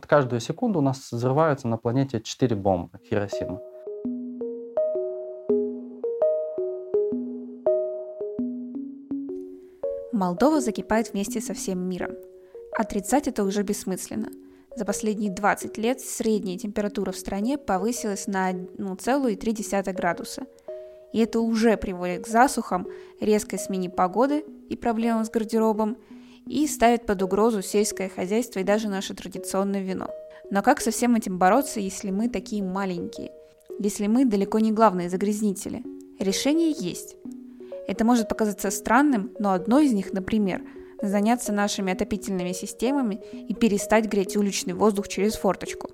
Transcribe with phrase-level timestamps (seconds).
[0.00, 3.60] Вот каждую секунду у нас взрываются на планете 4 бомбы Хиросима.
[10.10, 12.12] Молдова закипает вместе со всем миром.
[12.78, 14.30] Отрицать это уже бессмысленно.
[14.74, 20.46] За последние 20 лет средняя температура в стране повысилась на 1,3 градуса.
[21.12, 22.88] И это уже приводит к засухам,
[23.20, 25.98] резкой смене погоды и проблемам с гардеробом,
[26.50, 30.10] и ставит под угрозу сельское хозяйство и даже наше традиционное вино.
[30.50, 33.30] Но как со всем этим бороться, если мы такие маленькие?
[33.78, 35.84] Если мы далеко не главные загрязнители?
[36.18, 37.14] Решение есть.
[37.86, 40.62] Это может показаться странным, но одно из них, например,
[41.00, 45.90] заняться нашими отопительными системами и перестать греть уличный воздух через форточку.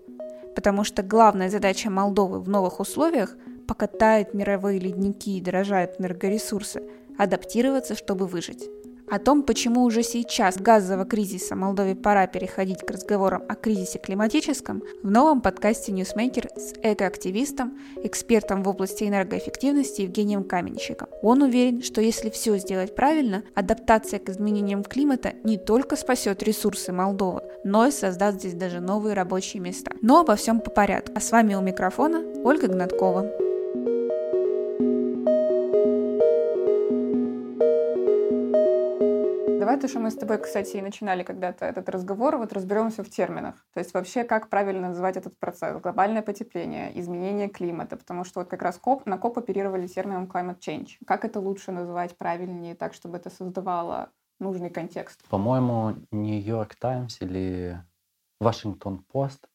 [0.55, 3.37] Потому что главная задача Молдовы в новых условиях,
[3.69, 6.83] пока тают мировые ледники и дорожают энергоресурсы,
[7.19, 8.71] адаптироваться, чтобы выжить.
[9.09, 14.83] О том, почему уже сейчас газового кризиса Молдове пора переходить к разговорам о кризисе климатическом,
[15.03, 21.09] в новом подкасте Newsmaker с экоактивистом, экспертом в области энергоэффективности Евгением Каменщиком.
[21.23, 26.93] Он уверен, что если все сделать правильно, адаптация к изменениям климата не только спасет ресурсы
[26.93, 29.93] Молдовы, но и создаст здесь даже новые рабочие места.
[30.03, 31.13] Но обо всем по порядку.
[31.15, 33.46] А с вами у микрофона Ольга Гнаткова.
[39.77, 43.11] Давай то, что мы с тобой, кстати, и начинали когда-то этот разговор, вот разберемся в
[43.11, 43.57] терминах.
[43.75, 45.79] То есть вообще, как правильно называть этот процесс?
[45.83, 50.61] Глобальное потепление, изменение климата, потому что вот как раз COP, на COP оперировали термином climate
[50.61, 50.93] change.
[51.07, 54.09] Как это лучше называть правильнее, так, чтобы это создавало
[54.41, 55.23] нужный контекст?
[55.29, 57.79] По-моему, New York Times или
[58.41, 59.47] Washington Post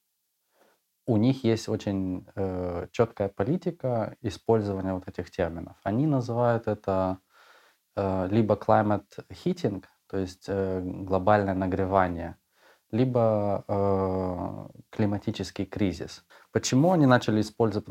[1.08, 5.78] у них есть очень э, четкая политика использования вот этих терминов.
[5.82, 7.18] Они называют это
[7.96, 12.36] э, либо climate heating, то есть э, глобальное нагревание,
[12.92, 16.26] либо э, климатический кризис.
[16.52, 17.88] Почему они начали использовать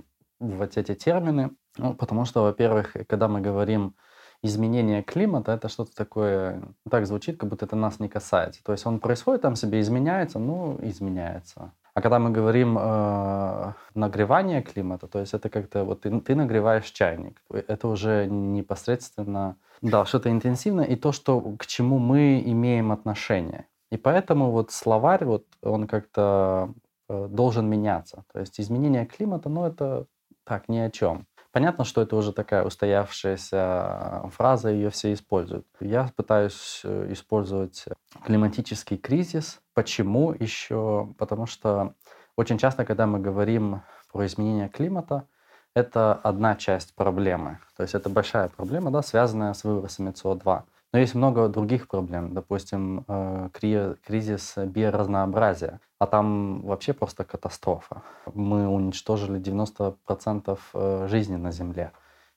[0.77, 1.50] эти термины?
[1.78, 3.96] Ну, потому что, во-первых, когда мы говорим
[4.42, 8.62] изменение климата, это что-то такое, так звучит, как будто это нас не касается.
[8.64, 11.72] То есть он происходит, там себе изменяется, ну, изменяется.
[12.00, 16.90] А когда мы говорим э, нагревание климата, то есть это как-то вот ты, ты нагреваешь
[16.90, 23.66] чайник, это уже непосредственно да, что-то интенсивное и то, что к чему мы имеем отношение.
[23.92, 26.72] И поэтому вот словарь вот он как-то
[27.10, 28.24] э, должен меняться.
[28.33, 30.06] То есть изменение климата, ну это
[30.44, 31.27] так ни о чем.
[31.52, 35.66] Понятно, что это уже такая устоявшаяся фраза, ее все используют.
[35.80, 37.86] Я пытаюсь э, использовать
[38.24, 39.60] климатический кризис.
[39.74, 41.12] Почему еще?
[41.18, 41.94] Потому что
[42.36, 45.27] очень часто, когда мы говорим про изменение климата,
[45.74, 47.58] это одна часть проблемы.
[47.77, 50.62] То есть это большая проблема, да, связанная с выбросами СО2.
[50.92, 58.02] Но есть много других проблем, допустим, э, кризис биоразнообразия, а там вообще просто катастрофа.
[58.34, 61.92] Мы уничтожили 90% э, жизни на Земле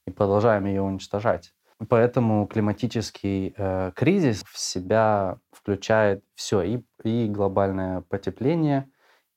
[0.05, 1.53] и продолжаем ее уничтожать.
[1.89, 8.89] Поэтому климатический э, кризис в себя включает все, и, и глобальное потепление,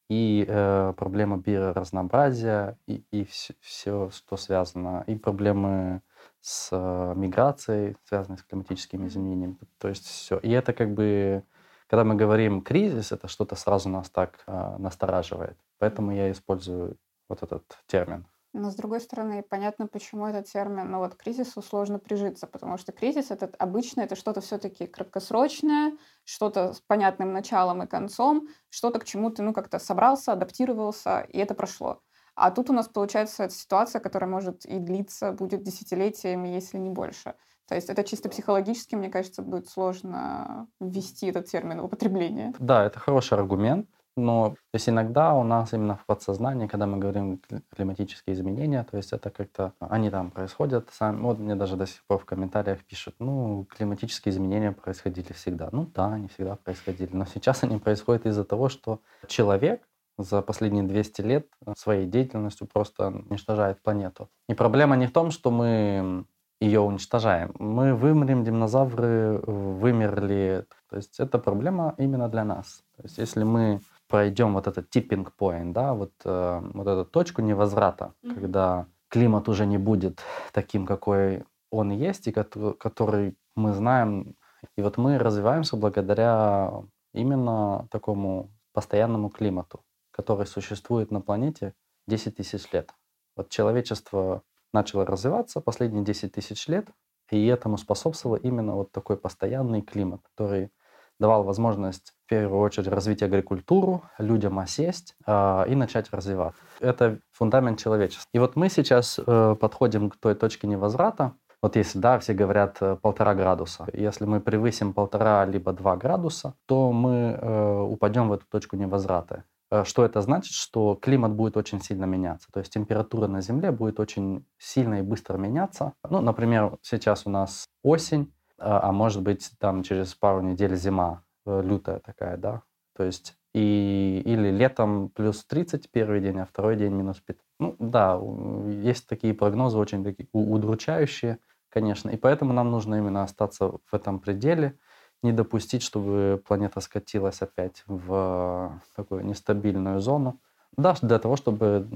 [0.09, 6.03] и э, проблема биоразнообразия, и, и все, все, что связано, и проблемы
[6.47, 9.59] с э, миграцией, связанные с климатическими изменениями.
[9.79, 10.39] То есть все.
[10.39, 11.43] И это как бы,
[11.89, 15.59] когда мы говорим кризис, это что-то сразу нас так э, настораживает.
[15.79, 16.99] Поэтому я использую
[17.29, 18.29] вот этот термин.
[18.53, 22.93] Но, с другой стороны, понятно, почему этот термин, ну вот кризису сложно прижиться, потому что
[22.93, 29.05] кризис это обычно это что-то все-таки краткосрочное, что-то с понятным началом и концом, что-то к
[29.05, 32.01] чему ты, ну, как-то собрался, адаптировался, и это прошло.
[32.37, 37.35] А тут у нас получается ситуация, которая может и длиться, будет десятилетиями, если не больше.
[37.67, 42.53] То есть это чисто психологически, мне кажется, будет сложно ввести этот термин в употребление.
[42.59, 43.89] Да, это хороший аргумент.
[44.19, 47.41] Но то есть иногда у нас именно в подсознании, когда мы говорим
[47.75, 51.21] климатические изменения, то есть это как-то они там происходят сами.
[51.21, 55.69] Вот мне даже до сих пор в комментариях пишут, ну, климатические изменения происходили всегда.
[55.71, 57.11] Ну да, они всегда происходили.
[57.13, 59.83] Но сейчас они происходят из-за того, что человек
[60.19, 61.47] за последние 200 лет
[61.77, 64.29] своей деятельностью просто уничтожает планету.
[64.49, 66.25] И проблема не в том, что мы
[66.61, 67.53] ее уничтожаем.
[67.59, 70.65] Мы вымрем, динозавры вымерли.
[70.89, 72.83] То есть это проблема именно для нас.
[72.97, 77.43] То есть если мы пройдем вот этот tipping point, да, вот, э, вот эту точку
[77.43, 78.35] невозврата, mm-hmm.
[78.35, 80.21] когда климат уже не будет
[80.53, 84.37] таким, какой он есть, и который мы знаем.
[84.77, 86.73] И вот мы развиваемся благодаря
[87.13, 89.81] именно такому постоянному климату,
[90.17, 91.75] который существует на планете
[92.07, 92.91] 10 тысяч лет.
[93.37, 94.43] Вот человечество
[94.73, 96.89] начало развиваться последние 10 тысяч лет,
[97.31, 100.71] и этому способствовал именно вот такой постоянный климат, который
[101.19, 106.61] давал возможность в первую очередь развить агрикультуру, людям осесть э, и начать развиваться.
[106.81, 108.29] Это фундамент человечества.
[108.33, 112.77] И вот мы сейчас э, подходим к той точке невозврата, вот если, да, все говорят
[112.81, 113.87] э, полтора градуса.
[113.93, 119.45] Если мы превысим полтора либо два градуса, то мы э, упадем в эту точку невозврата.
[119.71, 120.53] Э, что это значит?
[120.53, 122.49] Что климат будет очень сильно меняться.
[122.53, 125.95] То есть температура на Земле будет очень сильно и быстро меняться.
[126.09, 131.23] Ну, например, сейчас у нас осень, а, а может быть там через пару недель зима,
[131.47, 132.63] э, лютая такая, да.
[132.97, 137.37] То есть и, или летом плюс 30 первый день, а второй день минус 5.
[137.59, 138.21] Ну да,
[138.69, 142.11] есть такие прогнозы очень такие удручающие, конечно.
[142.11, 144.79] И поэтому нам нужно именно остаться в этом пределе,
[145.23, 150.41] не допустить, чтобы планета скатилась опять в такую нестабильную зону.
[150.77, 151.89] Да, для того, чтобы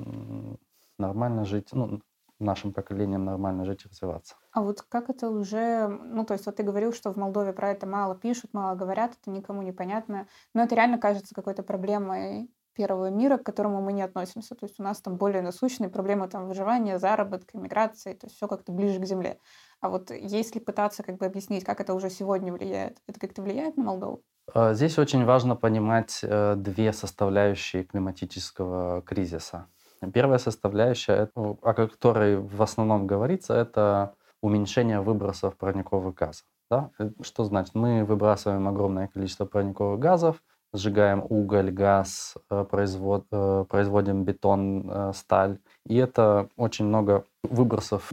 [0.99, 2.01] нормально жить, ну,
[2.39, 4.35] нашим поколениям нормально жить и развиваться.
[4.53, 7.71] А вот как это уже, ну, то есть вот ты говорил, что в Молдове про
[7.71, 13.11] это мало пишут, мало говорят, это никому непонятно, но это реально кажется какой-то проблемой первого
[13.11, 14.55] мира, к которому мы не относимся.
[14.55, 18.49] То есть у нас там более насущные проблемы там выживания, заработка, миграции, то есть все
[18.49, 19.39] как-то ближе к земле.
[19.81, 23.77] А вот если пытаться как бы объяснить, как это уже сегодня влияет, это как-то влияет
[23.77, 24.23] на Молдову?
[24.53, 29.67] А, здесь очень важно понимать э, две составляющие климатического кризиса.
[30.13, 36.45] Первая составляющая, о которой в основном говорится, это уменьшение выбросов парниковых газов.
[36.71, 36.91] Да?
[36.99, 37.75] Э, что значит?
[37.75, 40.43] Мы выбрасываем огромное количество парниковых газов,
[40.75, 43.27] сжигаем уголь, газ, э, производ,
[43.69, 45.59] производим бетон, сталь.
[45.87, 48.13] И это очень много выбросов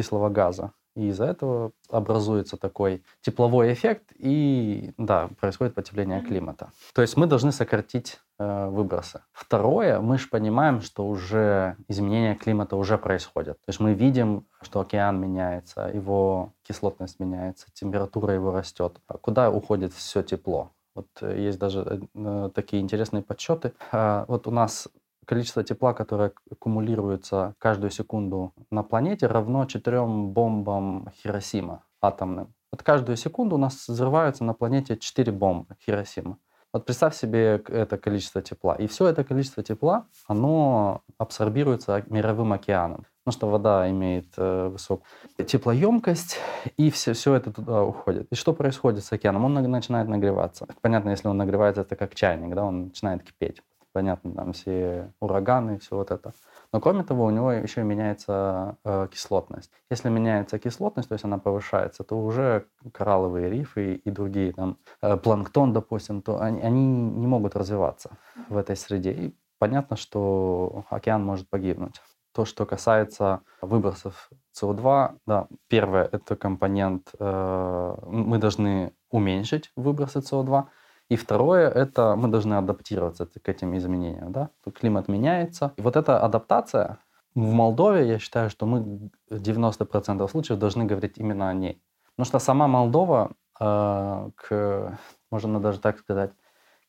[0.00, 0.72] кислого газа.
[0.96, 6.70] И из-за этого образуется такой тепловой эффект, и да, происходит потепление климата.
[6.94, 9.20] То есть мы должны сократить э, выбросы.
[9.32, 13.54] Второе, мы же понимаем, что уже изменение климата уже происходит.
[13.66, 18.96] То есть мы видим, что океан меняется, его кислотность меняется, температура его растет.
[19.06, 20.70] А куда уходит все тепло?
[20.94, 23.72] Вот э, есть даже э, такие интересные подсчеты.
[23.92, 24.88] Э, вот у нас
[25.30, 32.52] количество тепла, которое аккумулируется каждую секунду на планете, равно четырем бомбам Хиросима атомным.
[32.72, 36.38] Вот каждую секунду у нас взрываются на планете четыре бомбы Хиросима.
[36.72, 38.74] Вот представь себе это количество тепла.
[38.74, 43.06] И все это количество тепла, оно абсорбируется мировым океаном.
[43.24, 45.06] Потому что вода имеет э, высокую
[45.46, 46.38] теплоемкость,
[46.76, 48.26] и все, все это туда уходит.
[48.32, 49.44] И что происходит с океаном?
[49.44, 50.66] Он начинает нагреваться.
[50.80, 55.78] Понятно, если он нагревается, это как чайник, да, он начинает кипеть понятно, там все ураганы,
[55.78, 56.32] все вот это.
[56.72, 59.70] Но кроме того, у него еще меняется э, кислотность.
[59.90, 65.16] Если меняется кислотность, то есть она повышается, то уже коралловые рифы и другие, там, э,
[65.16, 68.10] планктон, допустим, то они, они не могут развиваться
[68.48, 69.12] в этой среде.
[69.12, 72.00] И понятно, что океан может погибнуть.
[72.32, 80.66] То, что касается выбросов СО2, да, первое, это компонент, э, мы должны уменьшить выбросы СО2,
[81.10, 84.30] и второе, это мы должны адаптироваться к этим изменениям.
[84.32, 84.50] Да?
[84.72, 85.72] Климат меняется.
[85.76, 86.98] И вот эта адаптация
[87.34, 91.82] в Молдове, я считаю, что мы 90% случаев должны говорить именно о ней.
[92.14, 94.98] Потому что сама Молдова, э, к,
[95.32, 96.30] можно даже так сказать,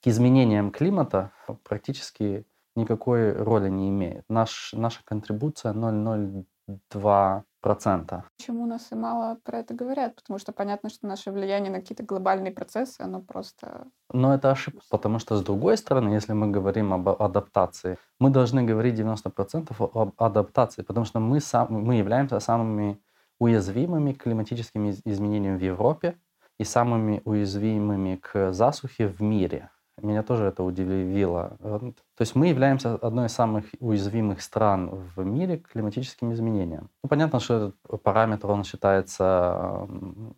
[0.03, 1.31] к изменениям климата
[1.63, 2.45] практически
[2.75, 4.23] никакой роли не имеет.
[4.29, 8.23] Наш, наша контрибуция 0,02 процента.
[8.37, 10.15] Почему у нас и мало про это говорят?
[10.15, 13.87] Потому что понятно, что наше влияние на какие-то глобальные процессы, оно просто...
[14.11, 18.63] Но это ошибка, потому что с другой стороны, если мы говорим об адаптации, мы должны
[18.63, 22.99] говорить 90% об адаптации, потому что мы, сам, мы являемся самыми
[23.39, 26.15] уязвимыми к климатическим изменениям в Европе
[26.59, 29.69] и самыми уязвимыми к засухе в мире.
[30.03, 31.57] Меня тоже это удивило.
[31.61, 36.89] То есть мы являемся одной из самых уязвимых стран в мире к климатическим изменениям.
[37.03, 39.87] Ну, понятно, что этот параметр, он считается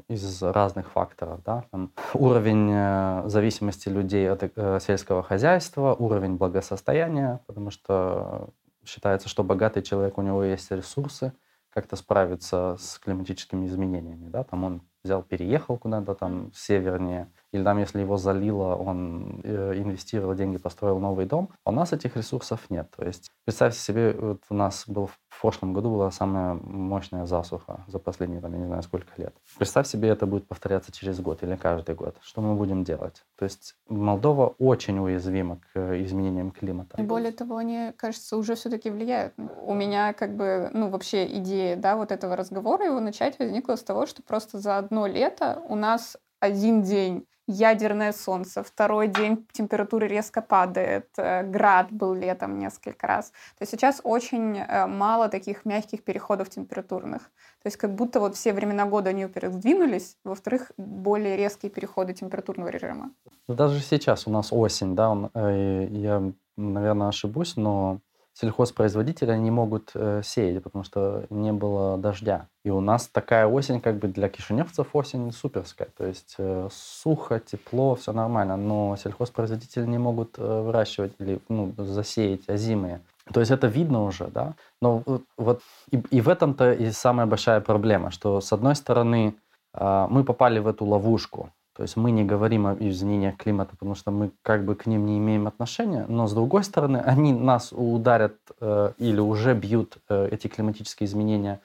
[0.07, 1.41] из разных факторов.
[1.43, 1.65] Да?
[1.71, 8.49] Там уровень э, зависимости людей от э, сельского хозяйства, уровень благосостояния, потому что
[8.85, 11.33] считается, что богатый человек, у него есть ресурсы
[11.69, 14.29] как-то справиться с климатическими изменениями.
[14.29, 14.43] Да?
[14.43, 20.33] Там он взял, переехал куда-то там севернее, или там, если его залило, он э, инвестировал
[20.33, 21.49] деньги, построил новый дом.
[21.63, 22.89] А у нас этих ресурсов нет.
[22.97, 27.83] То есть представьте себе, вот у нас был в прошлом году была самая мощная засуха
[27.87, 29.35] за последние, там, я не знаю, сколько лет.
[29.57, 32.17] Представь себе, это будет повторяться через год или каждый год.
[32.21, 33.23] Что мы будем делать?
[33.37, 36.99] То есть Молдова очень уязвима к изменениям климата.
[36.99, 39.33] И более того, они, кажется, уже все-таки влияют.
[39.61, 43.83] У меня как бы, ну, вообще идея, да, вот этого разговора, его начать возникла с
[43.83, 50.05] того, что просто за одно лето у нас один день ядерное солнце, второй день температура
[50.05, 53.31] резко падает, э, град был летом несколько раз.
[53.57, 57.21] То есть сейчас очень э, мало таких мягких переходов температурных.
[57.61, 62.13] То есть как будто вот все времена года они, во-первых, сдвинулись, во-вторых, более резкие переходы
[62.13, 63.11] температурного режима.
[63.47, 67.99] Даже сейчас у нас осень, да, я, наверное, ошибусь, но
[68.33, 72.47] сельхозпроизводители не могут э, сеять, потому что не было дождя.
[72.65, 75.89] И у нас такая осень, как бы для кишиневцев осень суперская.
[75.97, 81.73] То есть э, сухо, тепло, все нормально, но сельхозпроизводители не могут э, выращивать или ну,
[81.77, 83.01] засеять озимые.
[83.31, 84.55] То есть это видно уже, да.
[84.81, 85.03] Но
[85.37, 85.61] вот
[85.91, 89.35] и, и в этом-то и самая большая проблема, что с одной стороны
[89.73, 93.95] э, мы попали в эту ловушку, то есть мы не говорим о изменениях климата, потому
[93.95, 97.71] что мы как бы к ним не имеем отношения, но с другой стороны, они нас
[97.71, 101.61] ударят э, или уже бьют э, эти климатические изменения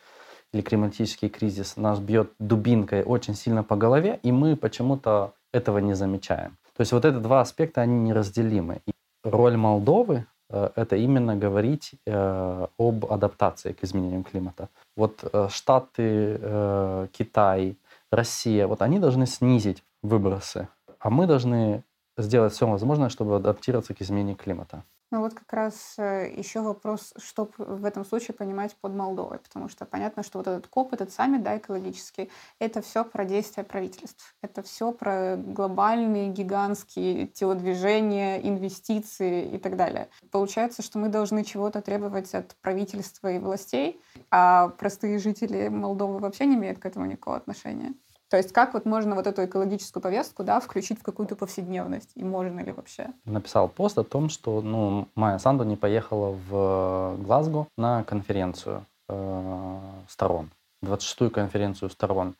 [0.52, 5.94] или климатический кризис, нас бьет дубинкой очень сильно по голове, и мы почему-то этого не
[5.94, 6.56] замечаем.
[6.74, 8.80] То есть вот эти два аспекта, они неразделимы.
[8.86, 8.92] И
[9.24, 14.70] роль Молдовы э, это именно говорить э, об адаптации к изменениям климата.
[14.96, 17.76] Вот э, Штаты, э, Китай,
[18.10, 21.84] Россия, вот они должны снизить выбросы, а мы должны
[22.16, 24.84] сделать все возможное, чтобы адаптироваться к изменению климата.
[25.10, 29.70] Ну вот как раз э, еще вопрос, что в этом случае понимать под Молдовой, потому
[29.70, 34.34] что понятно, что вот этот КОП, этот саммит, да, экологический, это все про действия правительств,
[34.42, 40.10] это все про глобальные гигантские телодвижения, инвестиции и так далее.
[40.30, 46.44] Получается, что мы должны чего-то требовать от правительства и властей, а простые жители Молдовы вообще
[46.44, 47.94] не имеют к этому никакого отношения.
[48.30, 52.10] То есть как вот можно вот эту экологическую повестку да, включить в какую-то повседневность?
[52.14, 53.08] И можно ли вообще?
[53.24, 59.78] Написал пост о том, что ну, Майя Санду не поехала в Глазго на конференцию э,
[60.08, 60.50] сторон,
[60.84, 62.34] 26-ю конференцию сторон.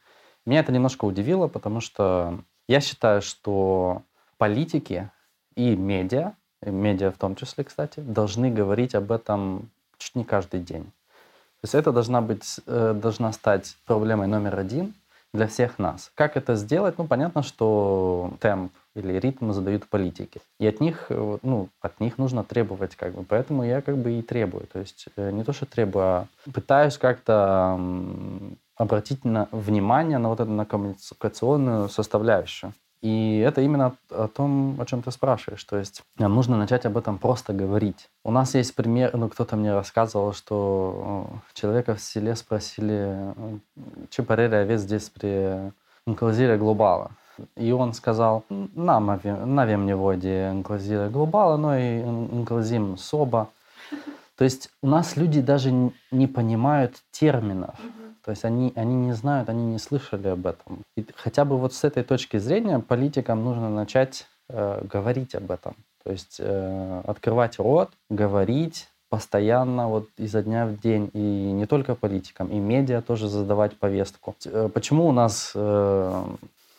[0.45, 4.03] Меня это немножко удивило, потому что я считаю, что
[4.37, 5.11] политики
[5.55, 10.61] и медиа, и медиа в том числе, кстати, должны говорить об этом чуть не каждый
[10.61, 10.85] день.
[10.85, 14.93] То есть это должна, быть, э, должна стать проблемой номер один–
[15.35, 16.11] для всех нас.
[16.15, 16.97] Как это сделать?
[16.99, 20.41] Ну, понятно, что темп или ритм задают политики.
[20.59, 23.23] И от них, э, ну, от них нужно требовать, как бы.
[23.23, 24.67] Поэтому я как бы и требую.
[24.67, 27.79] То есть э, не то, что требую, а пытаюсь как-то
[28.77, 32.73] обратить на, внимание на вот эту на коммуникационную составляющую.
[33.01, 35.63] И это именно о том, о чем ты спрашиваешь.
[35.65, 38.09] То есть нам нужно начать об этом просто говорить.
[38.25, 43.35] У нас есть пример, ну кто-то мне рассказывал, что человека в селе спросили,
[44.11, 45.73] че пареля овец здесь при
[46.07, 47.13] инклазире глобала.
[47.55, 53.49] И он сказал, нам навем не воде инклазире глобала, но и инклазим соба.
[54.37, 55.71] То есть у нас люди даже
[56.11, 57.77] не понимают терминов.
[58.29, 60.83] То есть они, они не знают, они не слышали об этом.
[60.99, 65.77] И хотя бы вот с этой точки зрения политикам нужно начать э, говорить об этом.
[66.05, 71.11] То есть э, открывать рот, говорить постоянно, вот изо дня в день.
[71.15, 71.19] И
[71.53, 74.37] не только политикам, и медиа тоже задавать повестку.
[74.45, 76.25] Э, почему у нас э,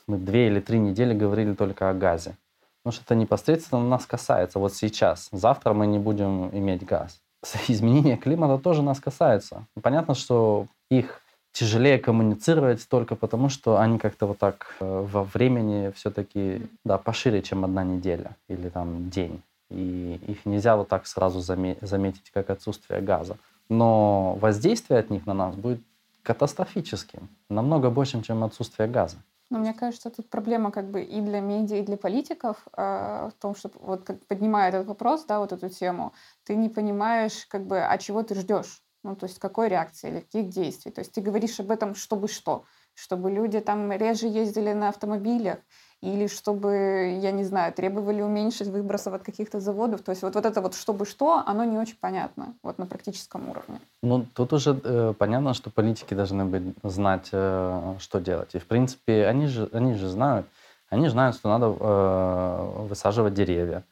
[0.05, 2.35] мы две или три недели говорили только о газе?
[2.83, 4.59] Потому что это непосредственно нас касается.
[4.59, 5.29] Вот сейчас.
[5.31, 7.19] Завтра мы не будем иметь газ.
[7.67, 9.65] Изменение климата тоже нас касается.
[9.81, 11.23] Понятно, что их
[11.59, 17.41] тяжелее коммуницировать только потому, что они как-то вот так э, во времени все-таки да, пошире,
[17.41, 19.41] чем одна неделя или там день.
[19.69, 23.35] И их нельзя вот так сразу заметить, как отсутствие газа.
[23.67, 25.81] Но воздействие от них на нас будет
[26.23, 29.17] катастрофическим, намного больше, чем отсутствие газа.
[29.49, 33.41] Но мне кажется, тут проблема как бы и для медиа, и для политиков э, в
[33.41, 36.13] том, что вот как поднимая этот вопрос, да, вот эту тему,
[36.45, 38.81] ты не понимаешь, как бы, а чего ты ждешь.
[39.03, 40.91] Ну, то есть какой реакции или каких действий.
[40.91, 42.65] То есть ты говоришь об этом, чтобы что?
[42.95, 45.59] Чтобы люди там реже ездили на автомобилях,
[46.01, 50.01] или чтобы, я не знаю, требовали уменьшить выбросов от каких-то заводов.
[50.01, 53.49] То есть вот, вот это вот чтобы что, оно не очень понятно вот на практическом
[53.49, 53.79] уровне.
[54.01, 58.55] Ну, тут уже э, понятно, что политики должны быть, знать, э, что делать.
[58.55, 60.45] И, в принципе, они же, они же знают.
[60.89, 63.83] Они знают, что надо э, высаживать деревья.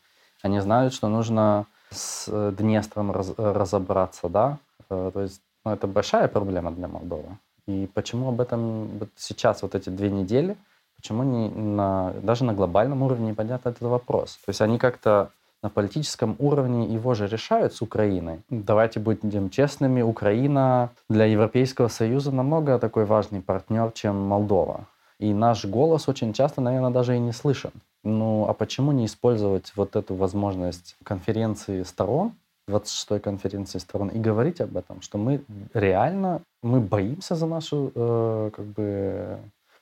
[0.41, 6.27] Они знают, что нужно с Днестром раз, разобраться, да, Э, то есть ну, это большая
[6.27, 7.37] проблема для Молдовы.
[7.67, 10.55] И почему об этом вот сейчас, вот эти две недели,
[10.95, 14.39] почему не на, даже на глобальном уровне не поднят этот вопрос?
[14.45, 18.41] То есть они как-то на политическом уровне его же решают с Украиной.
[18.49, 24.87] Давайте будем честными, Украина для Европейского Союза намного такой важный партнер, чем Молдова.
[25.19, 27.71] И наш голос очень часто, наверное, даже и не слышен.
[28.03, 32.33] Ну а почему не использовать вот эту возможность конференции сторон
[32.67, 35.41] 26-й конференции сторон и говорить об этом, что мы
[35.73, 39.37] реально, мы боимся за нашу э, как бы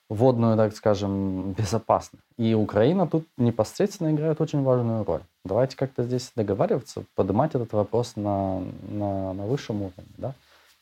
[0.10, 2.24] водную, так скажем, безопасность.
[2.38, 5.22] И Украина тут непосредственно играет очень важную роль.
[5.44, 10.14] Давайте как-то здесь договариваться, поднимать этот вопрос на, на, на высшем уровне.
[10.18, 10.34] Да?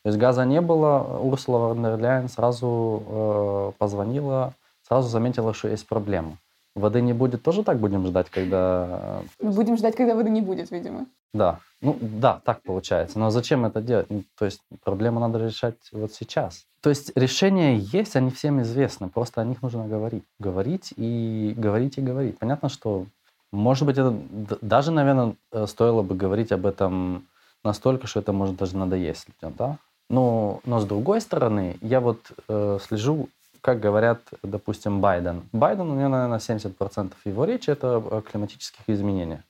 [0.02, 4.52] То есть газа не было, Урсула Вандерляйн сразу э, позвонила,
[4.86, 6.36] сразу заметила, что есть проблема.
[6.74, 9.22] Воды не будет, тоже так будем ждать, когда...
[9.40, 11.06] Мы будем ждать, когда воды не будет, видимо.
[11.32, 13.18] Да, ну да, так получается.
[13.18, 14.06] Но зачем это делать?
[14.10, 16.66] Ну, то есть проблему надо решать вот сейчас.
[16.80, 20.24] То есть решения есть, они всем известны, просто о них нужно говорить.
[20.40, 22.38] Говорить и говорить и говорить.
[22.38, 23.06] Понятно, что,
[23.52, 24.16] может быть, это
[24.60, 27.26] даже, наверное, э, стоило бы говорить об этом
[27.62, 29.78] настолько, что это может даже надоесть людям, да?
[30.10, 33.28] Но, но с другой стороны, я вот э, слежу,
[33.64, 35.48] как говорят, допустим, Байден.
[35.52, 39.40] Байден, у него, наверное, 70% его речи это о климатических изменениях.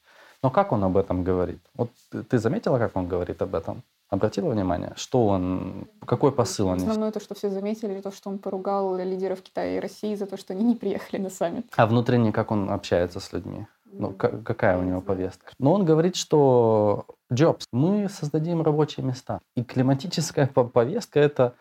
[0.41, 1.59] Но как он об этом говорит?
[1.75, 1.91] Вот
[2.31, 3.83] ты заметила, как он говорит об этом?
[4.11, 8.39] Обратила внимание, что он, какой посыл он Основное то, что все заметили, то, что он
[8.39, 11.67] поругал лидеров Китая и России за то, что они не приехали на саммит.
[11.77, 13.67] А внутренне как он общается с людьми?
[13.85, 15.53] Ну, какая у него повестка?
[15.59, 19.41] Но он говорит, что Джобс, мы создадим рабочие места.
[19.57, 21.55] И климатическая повестка– это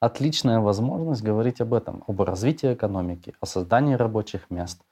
[0.00, 4.82] отличная возможность говорить об этом, об развитии экономики, о создании рабочих мест,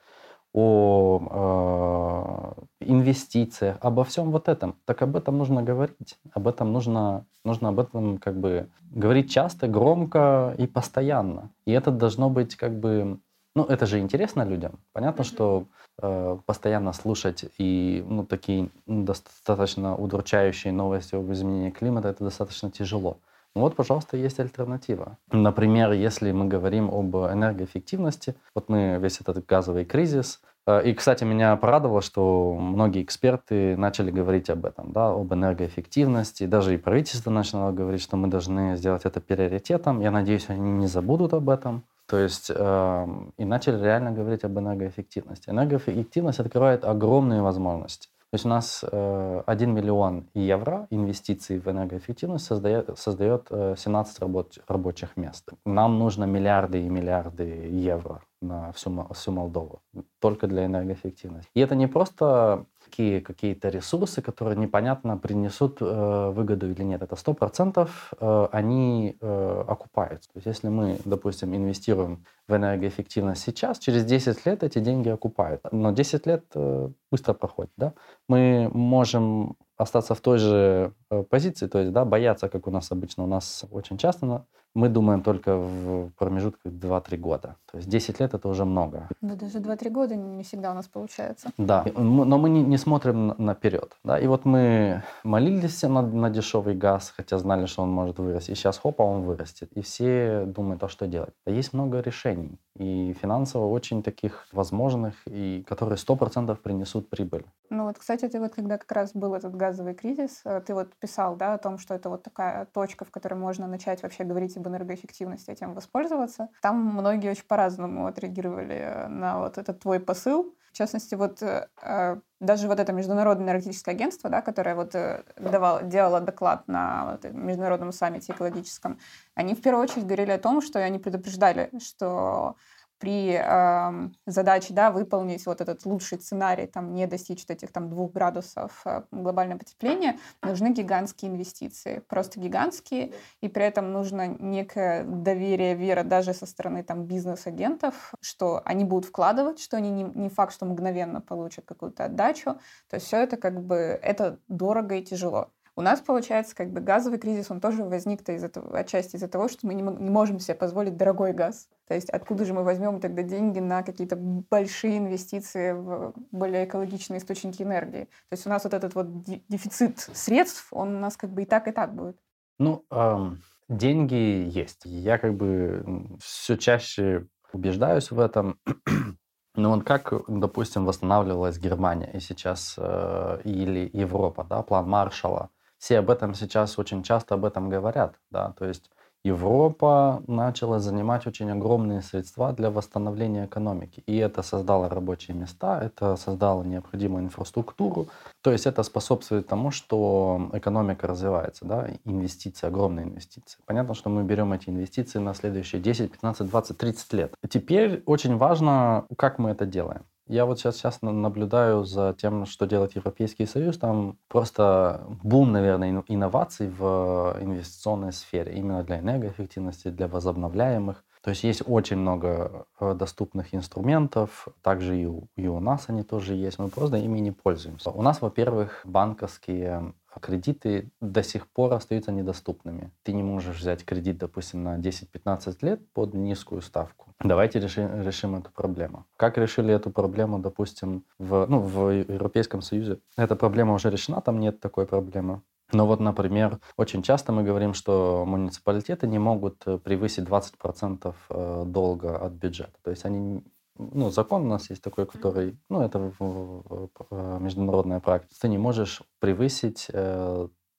[0.53, 4.77] о э, инвестициях, обо всем вот этом.
[4.85, 9.69] Так об этом нужно говорить, об этом нужно, нужно об этом как бы говорить часто,
[9.69, 11.51] громко и постоянно.
[11.67, 13.21] И это должно быть как бы,
[13.55, 14.81] ну это же интересно людям.
[14.93, 15.67] Понятно, что
[16.01, 23.11] э, постоянно слушать и ну, такие достаточно удручающие новости об изменении климата, это достаточно тяжело.
[23.11, 25.19] Ну вот, пожалуйста, есть альтернатива.
[25.31, 31.25] Например, если мы говорим об энергоэффективности, вот мы весь этот газовый кризис, э, и, кстати,
[31.25, 36.47] меня порадовало, что многие эксперты начали говорить об этом, да, об энергоэффективности.
[36.47, 40.01] Даже и правительство начало говорить, что мы должны сделать это приоритетом.
[40.01, 41.85] Я надеюсь, они не забудут об этом.
[42.07, 45.51] То есть э, и начали реально говорить об энергоэффективности.
[45.51, 48.09] Энергоэффективность открывает огромные возможности.
[48.31, 54.59] То есть у нас э, 1 миллион евро инвестиций в энергоэффективность создает, создает 17 рабоч,
[54.67, 55.51] рабочих мест.
[55.65, 59.81] Нам нужно миллиарды и миллиарды евро на всю, всю Молдову
[60.21, 61.51] только для энергоэффективности.
[61.55, 67.03] И это не просто такие какие-то ресурсы, которые непонятно принесут э, выгоду или нет.
[67.03, 70.33] Это сто процентов э, они э, окупаются.
[70.33, 75.61] То есть если мы, допустим, инвестируем в энергоэффективность сейчас, через 10 лет эти деньги окупают.
[75.73, 77.73] Но 10 лет э, быстро проходит.
[77.77, 77.93] Да?
[78.29, 82.93] Мы можем остаться в той же э, позиции, то есть да, бояться, как у нас
[82.93, 83.25] обычно.
[83.25, 84.47] У нас очень часто
[84.77, 87.57] мы думаем только в промежутках 2-3 года.
[87.73, 89.09] То есть 10 лет это уже много.
[89.23, 91.51] Да, даже 2-3 года не всегда у нас получается.
[91.59, 93.97] Да, но мы не, не смотрим наперед.
[94.05, 94.19] Да?
[94.19, 98.51] И вот мы молились на, на дешевый газ, хотя знали, что он может вырасти.
[98.51, 99.73] И сейчас хопа, он вырастет.
[99.73, 101.35] И все думают, а что делать?
[101.47, 102.59] Да есть много решений.
[102.79, 107.45] И финансово очень таких возможных, и которые 100% принесут прибыль.
[107.71, 110.89] Ну вот, кстати, ты вот когда как раз был этот газовый кризис, э, ты вот
[111.01, 114.57] писал, да, о том, что это вот такая точка, в которой можно начать вообще говорить
[114.57, 116.49] об энергоэффективности, этим воспользоваться.
[116.63, 120.55] Там многие очень по-разному отреагировали на вот этот твой посыл.
[120.73, 125.23] В частности, вот э, э даже вот это Международное энергетическое агентство, да, которое вот э,
[125.37, 128.99] давало, делало доклад на вот, международном саммите экологическом,
[129.35, 132.57] они в первую очередь говорили о том, что они предупреждали, что
[132.99, 138.13] при э, задаче да, выполнить вот этот лучший сценарий, там, не достичь этих там, двух
[138.13, 145.75] градусов э, глобального потепления, нужны гигантские инвестиции, просто гигантские, и при этом нужно некое доверие,
[145.75, 150.53] вера даже со стороны там, бизнес-агентов, что они будут вкладывать, что они не, не факт,
[150.53, 152.55] что мгновенно получат какую-то отдачу.
[152.89, 155.51] То есть все это как бы это дорого и тяжело.
[155.79, 159.47] У нас, получается, как бы газовый кризис, он тоже возник-то из этого, отчасти из-за того,
[159.47, 161.69] что мы не, не можем себе позволить дорогой газ.
[161.87, 167.19] То есть откуда же мы возьмем тогда деньги на какие-то большие инвестиции в более экологичные
[167.19, 168.05] источники энергии?
[168.05, 171.45] То есть у нас вот этот вот дефицит средств, он у нас как бы и
[171.45, 172.17] так, и так будет.
[172.59, 174.81] Ну, эм, деньги есть.
[174.87, 178.59] Я как бы все чаще убеждаюсь в этом.
[179.59, 185.99] Ну вот как, допустим, восстанавливалась Германия и сейчас, э, или Европа, да, план Маршала, все
[185.99, 188.91] об этом сейчас очень часто об этом говорят, да, то есть
[189.27, 194.05] Европа начала занимать очень огромные средства для восстановления экономики.
[194.07, 198.07] И это создало рабочие места, это создало необходимую инфраструктуру.
[198.43, 203.59] То есть это способствует тому, что экономика развивается, да, инвестиции, огромные инвестиции.
[203.67, 207.35] Понятно, что мы берем эти инвестиции на следующие 10, 15, 20, 30 лет.
[207.51, 210.05] Теперь очень важно, как мы это делаем.
[210.29, 213.79] Я вот сейчас, сейчас наблюдаю за тем, что делает Европейский Союз.
[213.79, 221.05] Там просто бум, наверное, инноваций в инвестиционной сфере, именно для энергоэффективности, для возобновляемых.
[221.23, 226.05] То есть есть очень много э, доступных инструментов, также и у, и у нас они
[226.05, 227.91] тоже есть, мы просто ими не пользуемся.
[227.91, 232.91] У нас, во-первых, банковские кредиты до сих пор остаются недоступными.
[233.03, 237.15] Ты не можешь взять кредит, допустим, на 10-15 лет под низкую ставку.
[237.21, 239.07] Давайте решим, решим эту проблему.
[239.17, 242.99] Как решили эту проблему, допустим, в, ну, в Европейском Союзе?
[243.17, 245.41] Эта проблема уже решена, там нет такой проблемы.
[245.73, 251.65] Но вот, например, очень часто мы говорим, что муниципалитеты не могут э, превысить 20% э,
[251.67, 252.75] долга от бюджета.
[252.83, 253.43] То есть они
[253.79, 258.35] ну, закон у нас есть такой, который, ну, это э, международная практика.
[258.41, 259.91] Ты не можешь превысить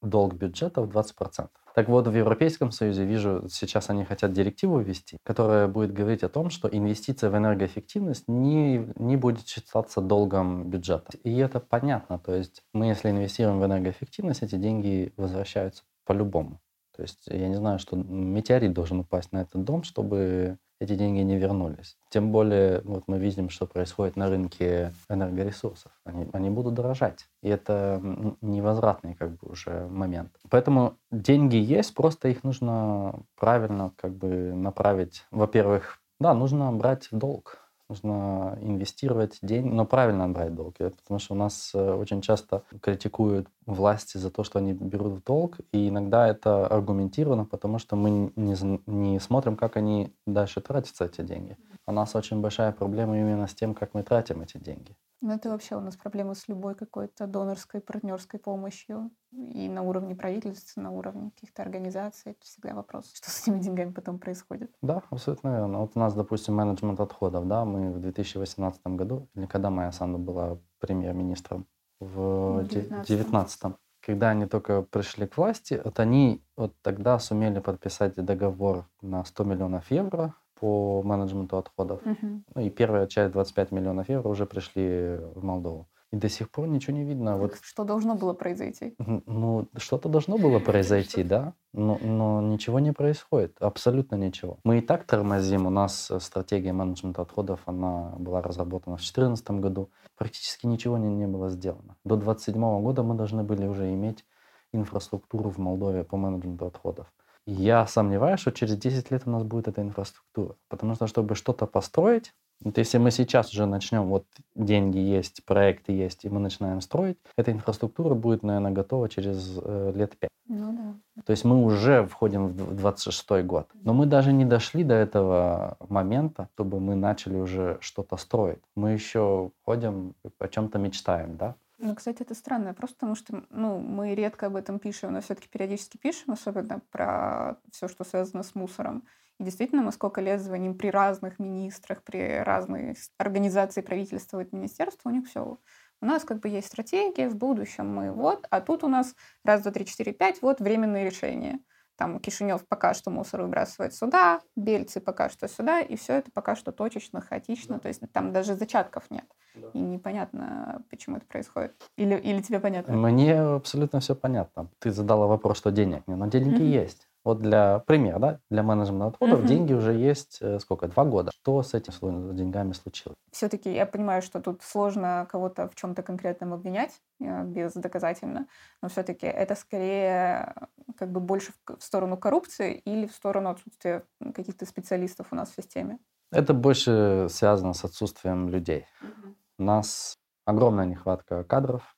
[0.02, 1.48] долг бюджета в 20%.
[1.78, 6.30] Так вот, в Европейском Союзе вижу, сейчас они хотят директиву ввести, которая будет говорить о
[6.30, 11.16] том, что инвестиция в энергоэффективность не, не будет считаться долгом бюджета.
[11.24, 12.18] И это понятно.
[12.18, 16.62] То есть мы, если инвестируем в энергоэффективность, эти деньги возвращаются по-любому.
[16.96, 21.22] То есть я не знаю, что метеорит должен упасть на этот дом, чтобы эти деньги
[21.22, 21.98] не вернулись.
[22.10, 25.92] Тем более, вот мы видим, что происходит на рынке энергоресурсов.
[26.04, 27.28] Они, они будут дорожать.
[27.42, 28.00] И это
[28.42, 30.32] невозвратный как бы уже момент.
[30.50, 35.26] Поэтому деньги есть, просто их нужно правильно как бы направить.
[35.32, 40.76] Во-первых, да, нужно брать в долг нужно инвестировать деньги, но правильно брать долг.
[40.78, 45.24] Потому что у нас э, очень часто критикуют власти за то, что они берут в
[45.24, 51.06] долг, и иногда это аргументировано, потому что мы не, не смотрим, как они дальше тратятся,
[51.06, 51.58] эти деньги.
[51.86, 54.96] У нас очень большая проблема именно с тем, как мы тратим эти деньги.
[55.22, 59.10] Ну, это вообще у нас проблема с любой какой-то донорской, партнерской помощью.
[59.32, 62.34] И на уровне правительства, на уровне каких-то организаций.
[62.34, 64.72] Это всегда вопрос, что с этими деньгами потом происходит.
[64.82, 65.80] Да, абсолютно верно.
[65.80, 67.48] Вот у нас, допустим, менеджмент отходов.
[67.48, 71.66] Да, мы в 2018 году, или когда моя Санда была премьер-министром,
[72.00, 78.86] в 2019 когда они только пришли к власти, вот они вот тогда сумели подписать договор
[79.02, 82.02] на 100 миллионов евро по менеджменту отходов.
[82.06, 82.42] Угу.
[82.56, 85.88] Ну и первая часть, 25 миллионов евро, уже пришли в Молдову.
[86.12, 87.38] И до сих пор ничего не видно.
[87.38, 87.58] Вот.
[87.62, 88.96] Что должно было произойти?
[88.98, 94.58] Ну, что-то должно было произойти, да, но, но ничего не происходит, абсолютно ничего.
[94.64, 99.90] Мы и так тормозим, у нас стратегия менеджмента отходов, она была разработана в 2014 году,
[100.16, 101.98] практически ничего не, не было сделано.
[102.06, 104.24] До 2027 года мы должны были уже иметь
[104.72, 107.12] инфраструктуру в Молдове по менеджменту отходов.
[107.48, 110.56] Я сомневаюсь, что через 10 лет у нас будет эта инфраструктура.
[110.68, 115.94] Потому что, чтобы что-то построить, вот если мы сейчас уже начнем, вот деньги есть, проекты
[115.94, 120.30] есть, и мы начинаем строить, эта инфраструктура будет, наверное, готова через э, лет 5.
[120.50, 120.74] Ну
[121.16, 121.22] да.
[121.24, 123.70] То есть мы уже входим в 26 год.
[123.76, 128.60] Но мы даже не дошли до этого момента, чтобы мы начали уже что-то строить.
[128.76, 131.56] Мы еще ходим, о чем-то мечтаем, да?
[131.80, 135.48] Ну, кстати, это странно, просто потому что ну, мы редко об этом пишем, но все-таки
[135.48, 139.04] периодически пишем, особенно про все, что связано с мусором.
[139.40, 145.10] И действительно, мы сколько лет звоним при разных министрах, при разных организациях правительства и министерства,
[145.10, 145.60] у них все.
[146.02, 149.62] У нас как бы есть стратегия, в будущем мы вот, а тут у нас раз,
[149.62, 151.60] два, три, четыре, пять, вот временные решения.
[151.98, 156.56] Там Кишинев пока что мусор выбрасывает сюда, Бельцы пока что сюда, и все это пока
[156.56, 157.82] что точечно, хаотично, да.
[157.82, 159.26] то есть там даже зачатков нет.
[159.56, 159.68] Да.
[159.74, 161.74] И непонятно, почему это происходит.
[161.96, 162.96] Или, или тебе понятно?
[162.96, 164.70] Мне абсолютно все понятно.
[164.80, 166.84] Ты задала вопрос, что денег нет, но деньги mm-hmm.
[166.84, 167.08] есть.
[167.28, 169.48] Вот для примера, да, для менеджмента отходов mm-hmm.
[169.48, 170.88] деньги уже есть э, сколько?
[170.88, 171.32] Два года.
[171.34, 173.18] Что с этими деньгами случилось?
[173.34, 178.48] Все-таки я понимаю, что тут сложно кого-то в чем-то конкретном обвинять э, бездоказательно,
[178.82, 180.56] но все-таки это скорее
[180.96, 185.56] как бы больше в сторону коррупции или в сторону отсутствия каких-то специалистов у нас в
[185.56, 186.00] системе?
[186.32, 188.86] Это больше связано с отсутствием людей.
[189.02, 189.36] Mm-hmm.
[189.58, 191.98] У нас огромная нехватка кадров,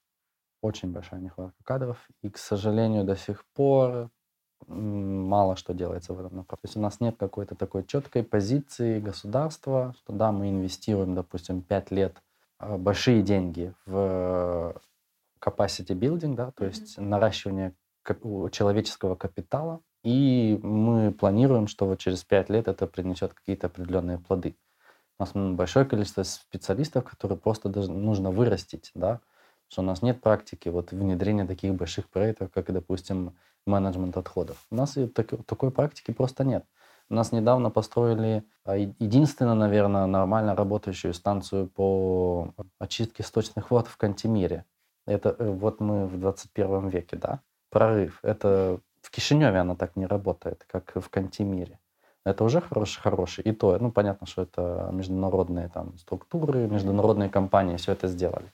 [0.64, 4.10] очень большая нехватка кадров, и, к сожалению, до сих пор
[4.68, 6.62] мало что делается в этом направлении.
[6.62, 11.62] То есть у нас нет какой-то такой четкой позиции государства, что да, мы инвестируем, допустим,
[11.62, 12.22] 5 лет
[12.58, 14.76] а, большие деньги в
[15.42, 17.04] capacity building, да, то есть mm-hmm.
[17.04, 17.74] наращивание
[18.52, 24.56] человеческого капитала, и мы планируем, что вот через 5 лет это принесет какие-то определенные плоды.
[25.18, 29.20] У нас большое количество специалистов, которые просто даже нужно вырастить, да,
[29.70, 34.66] что у нас нет практики вот внедрения таких больших проектов, как, допустим, менеджмент отходов.
[34.72, 34.98] У нас
[35.46, 36.66] такой практики просто нет.
[37.10, 43.98] У нас недавно построили а, единственную, наверное, нормально работающую станцию по очистке сточных вод в
[43.98, 44.66] Кантемире.
[45.08, 47.42] Это э, вот мы в 21 веке, да?
[47.72, 48.20] Прорыв.
[48.22, 51.80] Это в Кишиневе она так не работает, как в Кантемире.
[52.26, 53.44] Это уже хороший, хороший.
[53.44, 58.52] И то, ну, понятно, что это международные там структуры, международные компании все это сделали.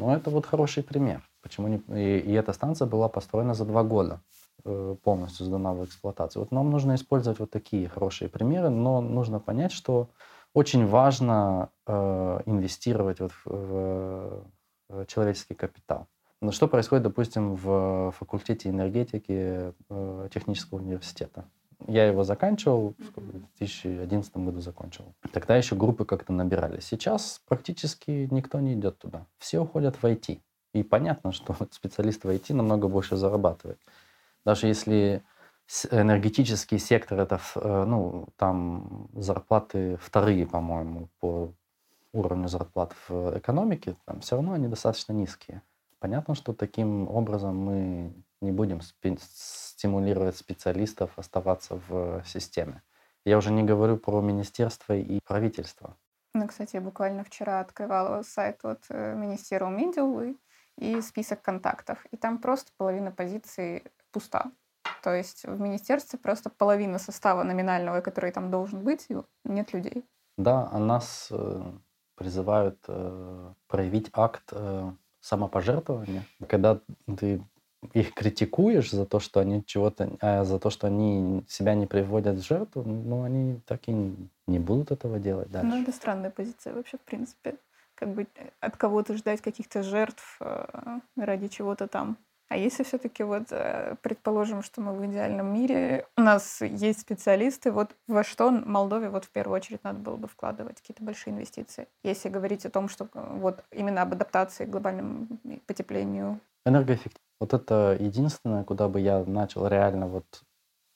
[0.00, 1.20] Но это вот хороший пример.
[1.42, 1.76] Почему не...
[1.88, 4.22] и, и эта станция была построена за два года,
[4.64, 6.42] э, полностью сдана в эксплуатацию.
[6.42, 10.08] Вот нам нужно использовать вот такие хорошие примеры, но нужно понять, что
[10.54, 14.42] очень важно э, инвестировать вот в,
[14.88, 16.06] в человеческий капитал.
[16.40, 21.44] Но что происходит, допустим, в факультете энергетики э, технического университета?
[21.86, 25.04] Я его заканчивал, в 2011 году закончил.
[25.32, 26.80] Тогда еще группы как-то набирали.
[26.80, 29.26] Сейчас практически никто не идет туда.
[29.38, 30.40] Все уходят в IT.
[30.72, 33.78] И понятно, что специалист в IT намного больше зарабатывает.
[34.44, 35.22] Даже если
[35.90, 41.52] энергетический сектор, это, э, ну, там зарплаты вторые, по-моему, по
[42.12, 45.62] уровню зарплат в экономике, там все равно они достаточно низкие.
[46.00, 52.82] Понятно, что таким образом мы не будем стимулировать специалистов оставаться в системе.
[53.24, 55.96] Я уже не говорю про министерство и правительство.
[56.34, 60.34] Ну, кстати, я буквально вчера открывала сайт от э, Министерства Медиа
[60.78, 62.06] и список контактов.
[62.12, 64.52] И там просто половина позиций пуста.
[65.02, 69.08] То есть в министерстве просто половина состава номинального, который там должен быть,
[69.44, 70.04] нет людей.
[70.36, 71.72] Да, а нас э,
[72.14, 76.24] призывают э, проявить акт э, самопожертвования.
[76.48, 76.80] Когда
[77.18, 77.42] ты
[77.92, 82.36] их критикуешь за то, что они чего-то, а за то, что они себя не приводят
[82.36, 84.14] в жертву, ну, они так и
[84.46, 85.68] не будут этого делать дальше.
[85.68, 87.56] Ну, это странная позиция вообще, в принципе.
[87.94, 92.16] Как бы э, от кого-то ждать каких-то жертв э, ради чего-то там.
[92.48, 97.70] А если все-таки вот э, предположим, что мы в идеальном мире, у нас есть специалисты,
[97.70, 101.86] вот во что Молдове вот в первую очередь надо было бы вкладывать какие-то большие инвестиции,
[102.02, 105.28] если говорить о том, что вот именно об адаптации к глобальному
[105.66, 106.40] потеплению.
[106.66, 110.24] Энергоэффективность вот это единственное, куда бы я начал реально вот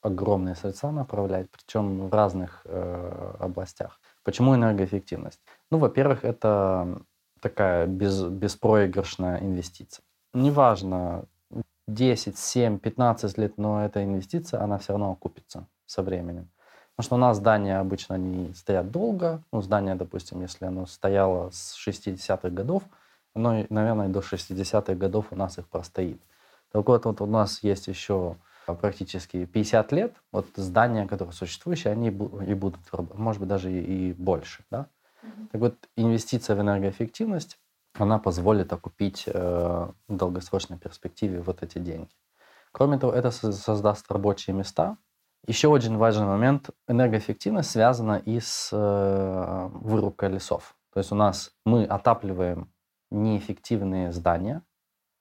[0.03, 3.99] огромные средства направлять, причем в разных э, областях.
[4.23, 5.41] Почему энергоэффективность?
[5.71, 7.01] Ну, во-первых, это
[7.41, 10.05] такая без, беспроигрышная инвестиция.
[10.35, 11.25] Неважно,
[11.89, 16.51] 10, 7, 15 лет, но эта инвестиция, она все равно окупится со временем.
[16.97, 19.43] Потому что у нас здания обычно не стоят долго.
[19.53, 22.85] Ну, здание, допустим, если оно стояло с 60-х годов,
[23.35, 26.23] оно, наверное, до 60-х годов у нас их простоит.
[26.75, 32.09] Так вот, вот у нас есть еще практически 50 лет, вот здания, которые существующие, они
[32.09, 32.81] и будут,
[33.15, 34.65] может быть, даже и, больше.
[34.73, 34.89] Да?
[35.23, 35.49] Mm-hmm.
[35.53, 37.61] Так вот, инвестиция в энергоэффективность,
[37.97, 42.11] она позволит окупить э, в долгосрочной перспективе вот эти деньги.
[42.73, 44.97] Кроме того, это создаст рабочие места.
[45.47, 46.71] Еще один важный момент.
[46.89, 50.75] Энергоэффективность связана и с э, вырубкой лесов.
[50.93, 52.73] То есть у нас мы отапливаем
[53.13, 54.63] неэффективные здания,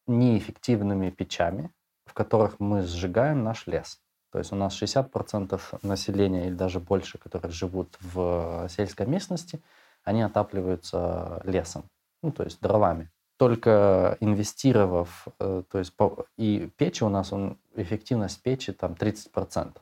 [0.08, 1.72] неэффективными печами,
[2.06, 4.00] в которых мы сжигаем наш лес.
[4.32, 9.62] То есть у нас 60% населения или даже больше, которые живут в сельской местности,
[10.04, 11.86] они отапливаются лесом,
[12.22, 13.12] ну, то есть дровами.
[13.38, 15.94] Только инвестировав, э, то есть
[16.38, 19.78] и печи у нас, он, эффективность печи там 30%.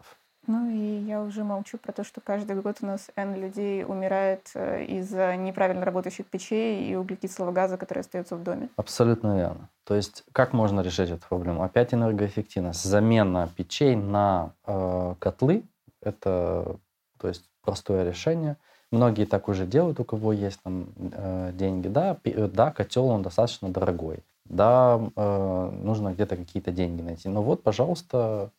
[0.47, 4.49] Ну и я уже молчу про то, что каждый год у нас N людей умирает
[4.55, 8.69] э, из-за неправильно работающих печей и углекислого газа, который остается в доме.
[8.75, 9.69] Абсолютно верно.
[9.83, 11.63] То есть как можно решить эту проблему?
[11.63, 12.83] Опять энергоэффективность.
[12.83, 15.63] Замена печей на э, котлы—
[16.01, 16.77] это
[17.21, 18.57] то есть, простое решение.
[18.91, 21.87] Многие так уже делают, у кого есть там э, деньги.
[21.87, 24.19] Да, э, да, котел он достаточно дорогой.
[24.45, 27.29] Да, э, нужно где-то какие-то деньги найти.
[27.29, 28.51] Но вот, пожалуйста,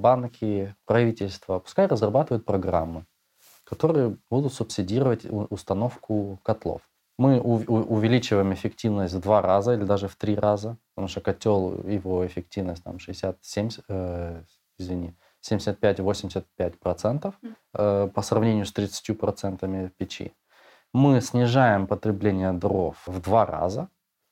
[0.00, 3.06] банки, правительство, пускай разрабатывают программы,
[3.64, 6.82] которые будут субсидировать установку котлов.
[7.18, 12.26] Мы увеличиваем эффективность в два раза или даже в три раза, потому что котел, его
[12.26, 14.42] эффективность там 67, э,
[14.78, 17.34] извини, 75-85 процентов
[17.74, 20.32] э, по сравнению с 30 процентами печи.
[20.94, 23.88] Мы снижаем потребление дров в два раза,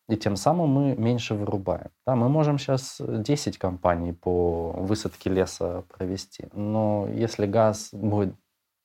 [0.09, 1.91] и тем самым мы меньше вырубаем.
[2.07, 8.35] Да, мы можем сейчас 10 компаний по высадке леса провести, но если газ будет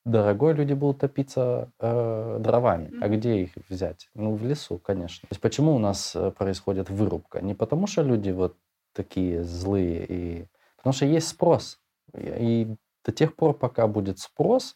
[0.06, 2.92] дорогой, люди будут топиться э, дровами.
[3.02, 4.10] А где их взять?
[4.16, 5.22] Ну, в лесу, конечно.
[5.22, 7.42] То есть почему у нас э, происходит вырубка?
[7.42, 8.58] Не потому что люди вот
[8.94, 10.48] такие злые, и...
[10.78, 11.80] потому что есть спрос.
[12.16, 14.76] И до тех пор, пока будет спрос,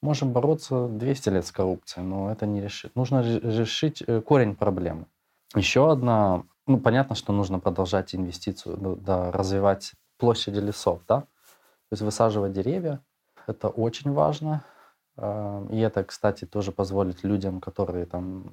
[0.00, 2.94] можем бороться 200 лет с коррупцией, но это не решит.
[2.94, 5.06] Нужно решить э, корень проблемы.
[5.54, 12.02] Еще одна, ну, понятно, что нужно продолжать инвестицию, да, развивать площади лесов, да, то есть
[12.02, 13.00] высаживать деревья,
[13.46, 14.62] это очень важно.
[15.16, 18.44] А, и это, кстати, тоже позволит людям, которые там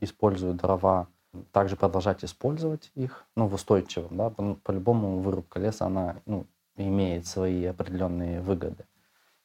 [0.00, 1.08] используют дрова,
[1.52, 4.30] также продолжать использовать их, ну, в устойчивом, да,
[4.62, 6.46] по-любому вырубка леса, она, ну,
[6.76, 8.84] имеет свои определенные выгоды.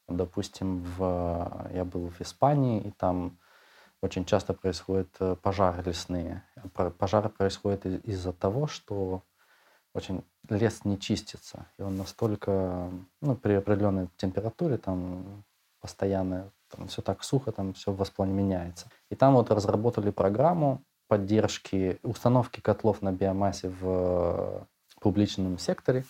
[0.08, 3.38] Допустим, в, я был в Испании, и там
[4.02, 6.42] очень часто происходят э, пожары лесные.
[6.98, 9.22] Пожары происходят из-за того, что
[9.94, 15.44] очень лес не чистится, и он настолько, ну, при определенной температуре, там,
[15.80, 18.88] постоянно, там, все так сухо, там все воспламеняется.
[19.10, 24.66] И там вот разработали программу поддержки установки котлов на биомассе в
[25.00, 26.04] публичном секторе.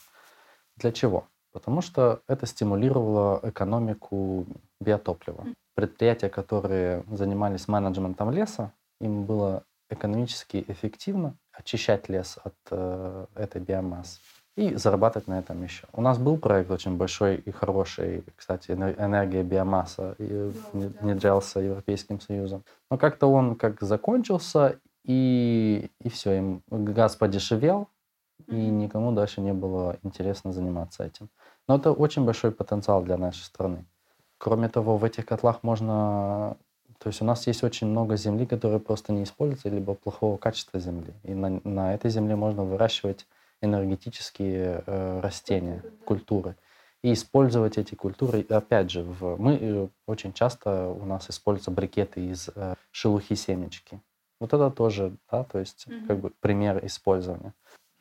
[0.76, 1.26] Для чего?
[1.52, 4.46] Потому что это стимулировало экономику
[4.80, 5.44] биотоплива.
[5.74, 14.20] Предприятия, которые занимались менеджментом леса, им было экономически эффективно очищать лес от э, этой биомассы
[14.56, 15.86] и зарабатывать на этом еще.
[15.92, 22.64] У нас был проект очень большой и хороший, кстати, энергия биомасса, и внедрялся Европейским Союзом.
[22.90, 27.88] Но как-то он как закончился, и, и все, им газ подешевел,
[28.46, 31.30] и никому дальше не было интересно заниматься этим.
[31.66, 33.86] Но это очень большой потенциал для нашей страны.
[34.42, 36.56] Кроме того, в этих котлах можно
[36.98, 40.78] то есть у нас есть очень много земли, которая просто не используется, либо плохого качества
[40.78, 41.12] земли.
[41.24, 43.26] И на, на этой земле можно выращивать
[43.60, 46.54] энергетические э, растения, культуры.
[47.02, 52.24] И использовать эти культуры, опять же, в, мы э, очень часто у нас используются брикеты
[52.24, 54.00] из э, шелухи семечки.
[54.40, 56.06] Вот это тоже, да, то есть mm-hmm.
[56.06, 57.52] как бы пример использования.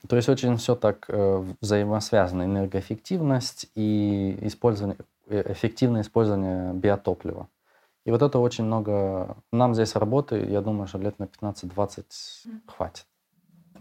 [0.07, 2.43] То есть очень все так э, взаимосвязано.
[2.43, 4.97] Энергоэффективность и использование,
[5.31, 7.47] эффективное использование биотоплива.
[8.05, 9.37] И вот это очень много...
[9.51, 12.03] Нам здесь работы, я думаю, что лет на 15-20
[12.67, 13.05] хватит.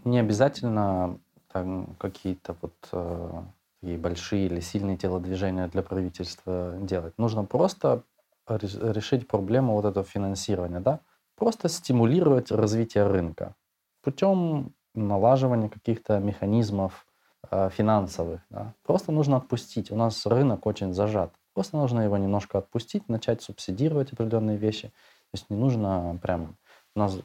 [0.03, 1.19] Не обязательно
[1.51, 3.41] там какие-то вот э,
[3.81, 7.13] такие большие или сильные телодвижения для правительства делать.
[7.17, 8.03] Нужно просто
[8.47, 10.99] решить проблему вот этого финансирования, да?
[11.35, 13.55] Просто стимулировать развитие рынка
[14.01, 17.05] путем налаживания каких-то механизмов
[17.49, 18.41] э, финансовых.
[18.49, 18.73] Да?
[18.83, 19.91] Просто нужно отпустить.
[19.91, 21.33] У нас рынок очень зажат.
[21.53, 24.87] Просто нужно его немножко отпустить, начать субсидировать определенные вещи.
[24.87, 26.55] То есть не нужно прям...
[26.93, 27.17] У нас,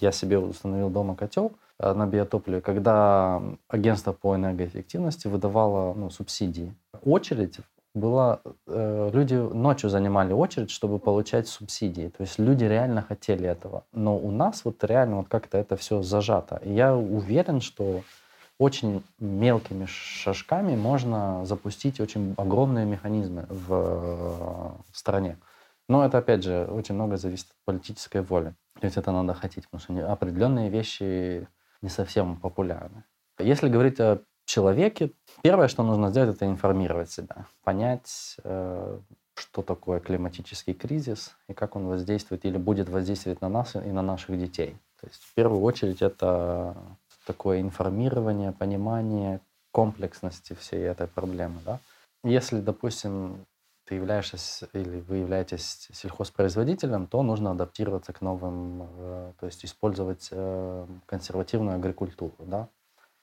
[0.00, 6.74] я себе установил дома котел э, на биотопливе, когда агентство по энергоэффективности выдавало ну, субсидии.
[7.04, 7.58] Очередь
[7.94, 8.40] была...
[8.66, 12.08] Э, люди ночью занимали очередь, чтобы получать субсидии.
[12.08, 13.84] То есть люди реально хотели этого.
[13.92, 16.56] Но у нас вот реально вот как-то это все зажато.
[16.56, 18.02] И я уверен, что
[18.58, 25.38] очень мелкими шажками можно запустить очень огромные механизмы в э, стране.
[25.88, 28.54] Но это, опять же, очень много зависит от политической воли.
[28.80, 31.48] То есть это надо хотеть, потому что определенные вещи
[31.82, 33.04] не совсем популярны.
[33.38, 38.98] Если говорить о человеке, первое, что нужно сделать, это информировать себя, понять, э,
[39.34, 44.02] что такое климатический кризис и как он воздействует или будет воздействовать на нас и на
[44.02, 44.76] наших детей.
[45.00, 46.76] То есть в первую очередь это
[47.28, 51.60] такое информирование, понимание комплексности всей этой проблемы.
[51.66, 51.78] Да?
[52.24, 53.44] Если, допустим,
[53.84, 54.38] ты являешься
[54.72, 61.76] или вы являетесь сельхозпроизводителем, то нужно адаптироваться к новым, э, то есть использовать э, консервативную
[61.76, 62.34] агрикультуру.
[62.46, 62.68] Да?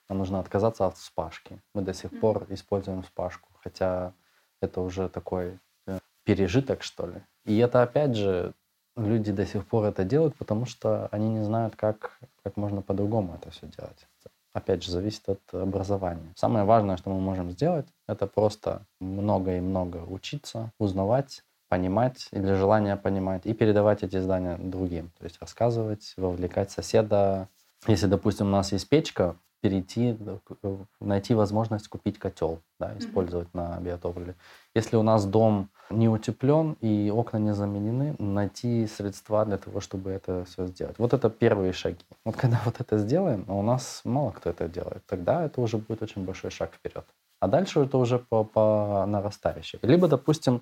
[0.09, 1.59] Нам нужно отказаться от вспашки.
[1.73, 4.13] Мы до сих пор используем вспашку, хотя
[4.61, 7.23] это уже такой э, пережиток, что ли.
[7.45, 8.53] И это, опять же,
[8.95, 13.35] люди до сих пор это делают, потому что они не знают, как, как можно по-другому
[13.35, 14.07] это все делать.
[14.53, 16.31] Опять же, зависит от образования.
[16.35, 22.53] Самое важное, что мы можем сделать, это просто много и много учиться, узнавать, понимать или
[22.53, 25.11] желание понимать и передавать эти знания другим.
[25.17, 27.49] То есть рассказывать, вовлекать соседа.
[27.87, 30.15] Если, допустим, у нас есть печка, перейти,
[30.63, 33.77] э, найти возможность купить котел, да, использовать mm-hmm.
[33.77, 34.35] на биотопливе.
[34.75, 40.11] Если у нас дом не утеплен и окна не заменены, найти средства для того, чтобы
[40.11, 40.99] это все сделать.
[40.99, 42.05] Вот это первые шаги.
[42.25, 45.77] Вот когда вот это сделаем, а у нас мало кто это делает, тогда это уже
[45.77, 47.05] будет очень большой шаг вперед.
[47.39, 49.79] А дальше это уже по, по нарастающей.
[49.81, 50.61] Либо, допустим,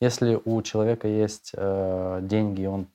[0.00, 2.86] если у человека есть э, деньги, он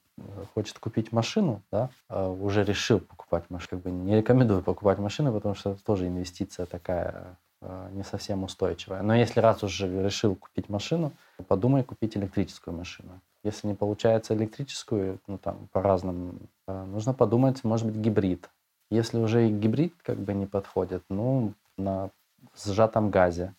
[0.53, 5.33] хочет купить машину, да, а уже решил покупать машину, как бы не рекомендую покупать машину,
[5.33, 9.01] потому что это тоже инвестиция такая а, не совсем устойчивая.
[9.01, 11.11] Но если раз уже решил купить машину,
[11.47, 13.19] подумай купить электрическую машину.
[13.43, 18.49] Если не получается электрическую, ну там по разным, а, нужно подумать, может быть, гибрид.
[18.89, 22.09] Если уже и гибрид как бы не подходит, ну, на
[22.55, 23.53] сжатом газе.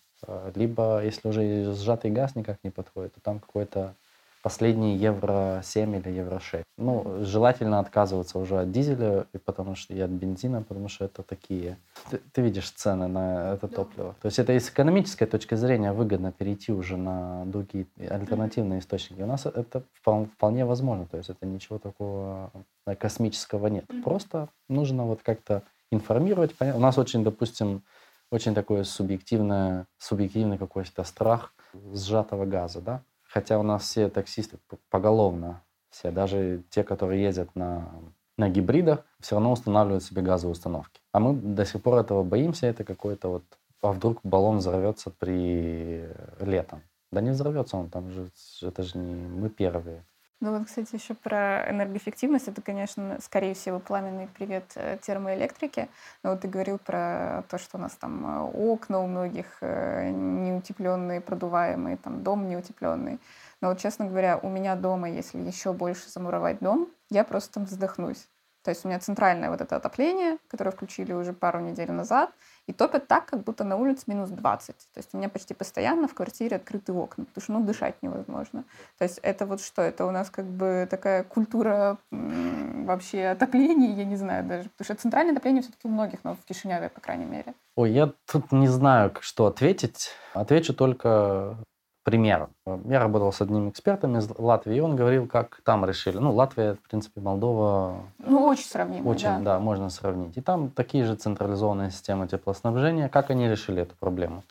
[0.55, 3.95] Либо, если уже сжатый газ никак не подходит, то там какой-то
[4.41, 6.63] последние евро 7 или евро 6.
[6.77, 11.23] Ну, желательно отказываться уже от дизеля, и потому что и от бензина, потому что это
[11.23, 11.77] такие...
[12.09, 14.15] Ты, ты видишь цены на это топливо.
[14.21, 19.21] То есть это с экономической точки зрения выгодно перейти уже на другие альтернативные источники.
[19.21, 21.05] У нас это вполне возможно.
[21.05, 22.51] То есть это ничего такого
[22.85, 23.85] э, космического нет.
[24.03, 26.55] Просто нужно вот как-то информировать.
[26.59, 27.83] У нас очень, допустим,
[28.31, 31.53] очень такое субъективное, субъективный какой-то страх
[31.93, 33.01] сжатого газа, да?
[33.31, 34.57] Хотя у нас все таксисты
[34.89, 37.91] поголовно, все, даже те, которые ездят на
[38.37, 40.99] на гибридах все равно устанавливают себе газовые установки.
[41.11, 43.43] А мы до сих пор этого боимся, это какой-то вот...
[43.81, 46.07] А вдруг баллон взорвется при
[46.39, 46.81] летом?
[47.11, 50.05] Да не взорвется он, там же это же не мы первые.
[50.41, 52.47] Ну вот, кстати, еще про энергоэффективность.
[52.47, 55.87] Это, конечно, скорее всего, пламенный привет э, термоэлектрике.
[56.23, 60.09] Но вот ты говорил про то, что у нас там э, окна у многих э,
[60.09, 63.19] неутепленные, продуваемые, там дом неутепленный.
[63.61, 67.67] Но вот, честно говоря, у меня дома, если еще больше замуровать дом, я просто там
[67.67, 68.27] задохнусь.
[68.63, 72.31] То есть у меня центральное вот это отопление, которое включили уже пару недель назад,
[72.67, 74.75] и топят так, как будто на улице минус 20.
[74.75, 78.63] То есть у меня почти постоянно в квартире открыты окна, потому что ну, дышать невозможно.
[78.97, 79.81] То есть это вот что?
[79.81, 84.69] Это у нас как бы такая культура вообще отопления, я не знаю даже.
[84.69, 87.53] Потому что центральное отопление все-таки у многих, но в Кишиневе, по крайней мере.
[87.75, 90.11] Ой, я тут не знаю, что ответить.
[90.33, 91.57] Отвечу только
[92.03, 92.49] пример.
[92.65, 96.17] Я работал с одним экспертом из Латвии, и он говорил, как там решили.
[96.17, 98.03] Ну, Латвия, в принципе, Молдова...
[98.19, 99.39] Ну, очень сравнимо, Очень, да.
[99.39, 100.37] да, можно сравнить.
[100.37, 103.09] И там такие же централизованные системы теплоснабжения.
[103.09, 104.43] Как они решили эту проблему?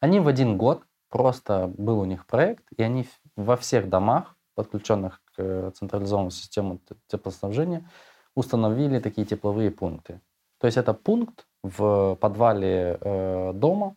[0.00, 5.20] Они в один год, просто был у них проект, и они во всех домах, подключенных
[5.34, 7.88] к централизованной системе теплоснабжения,
[8.34, 10.20] установили такие тепловые пункты.
[10.60, 13.96] То есть это пункт в подвале э, дома,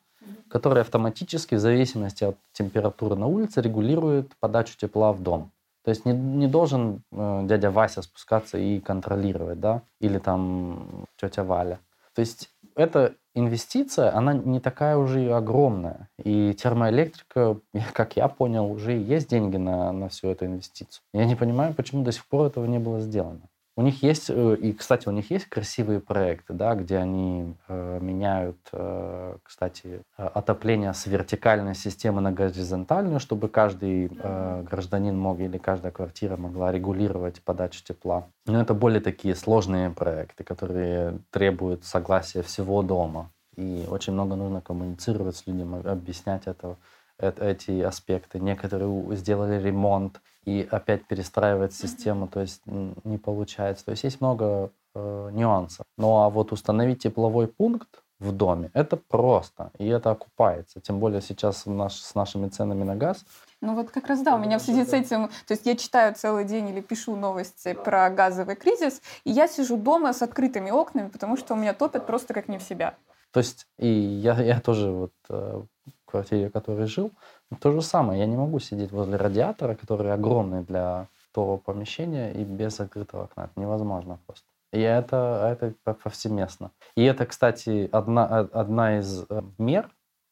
[0.50, 5.52] который автоматически в зависимости от температуры на улице регулирует подачу тепла в дом.
[5.84, 11.44] То есть не, не должен э, дядя Вася спускаться и контролировать, да, или там тетя
[11.44, 11.80] Валя.
[12.14, 16.10] То есть эта инвестиция, она не такая уже и огромная.
[16.24, 17.58] И термоэлектрика,
[17.94, 21.02] как я понял, уже есть деньги на, на всю эту инвестицию.
[21.14, 23.42] Я не понимаю, почему до сих пор этого не было сделано.
[23.78, 28.00] У них есть, э, и, кстати, у них есть красивые проекты, да, где они э,
[28.02, 35.40] меняют, э, кстати, э, отопление с вертикальной системы на горизонтальную, чтобы каждый э, гражданин мог
[35.40, 38.28] или каждая квартира могла регулировать подачу тепла.
[38.46, 43.32] Но это более такие сложные проекты, которые требуют согласия всего дома.
[43.56, 46.78] И очень много нужно коммуницировать с людьми, объяснять это,
[47.18, 48.40] эти аспекты.
[48.40, 53.86] Некоторые сделали ремонт, и опять перестраивать систему, то есть не получается.
[53.86, 55.86] То есть есть много э, нюансов.
[55.98, 60.80] Ну а вот установить тепловой пункт в доме, это просто, и это окупается.
[60.80, 63.26] Тем более сейчас наш, с нашими ценами на газ.
[63.62, 66.14] Ну вот как раз да, у меня в связи с этим, то есть я читаю
[66.14, 71.10] целый день или пишу новости про газовый кризис, и я сижу дома с открытыми окнами,
[71.10, 72.96] потому что у меня топят просто как не в себя.
[73.32, 77.12] То есть и я, я тоже вот э, в квартире, в которой жил,
[77.60, 78.20] то же самое.
[78.20, 83.46] Я не могу сидеть возле радиатора, который огромный для того помещения, и без закрытого окна.
[83.46, 84.46] Это невозможно просто.
[84.74, 86.72] И это, это повсеместно.
[86.96, 89.90] И это, кстати, одна, одна из э, мер,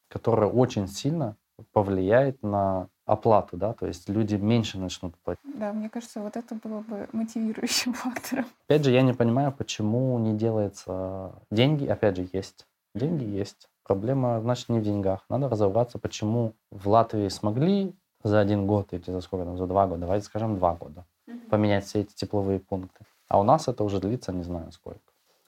[0.09, 1.35] которая очень сильно
[1.73, 5.41] повлияет на оплату, да, то есть люди меньше начнут платить.
[5.55, 8.45] Да, мне кажется, вот это было бы мотивирующим фактором.
[8.67, 12.65] Опять же, я не понимаю, почему не делается деньги, опять же, есть.
[12.95, 13.67] Деньги есть.
[13.89, 15.25] Проблема, значит, не в деньгах.
[15.29, 19.87] Надо разобраться, почему в Латвии смогли за один год или за сколько там, за два
[19.87, 21.05] года, давайте скажем, два года,
[21.49, 23.03] поменять все эти тепловые пункты.
[23.29, 24.99] А у нас это уже длится не знаю сколько.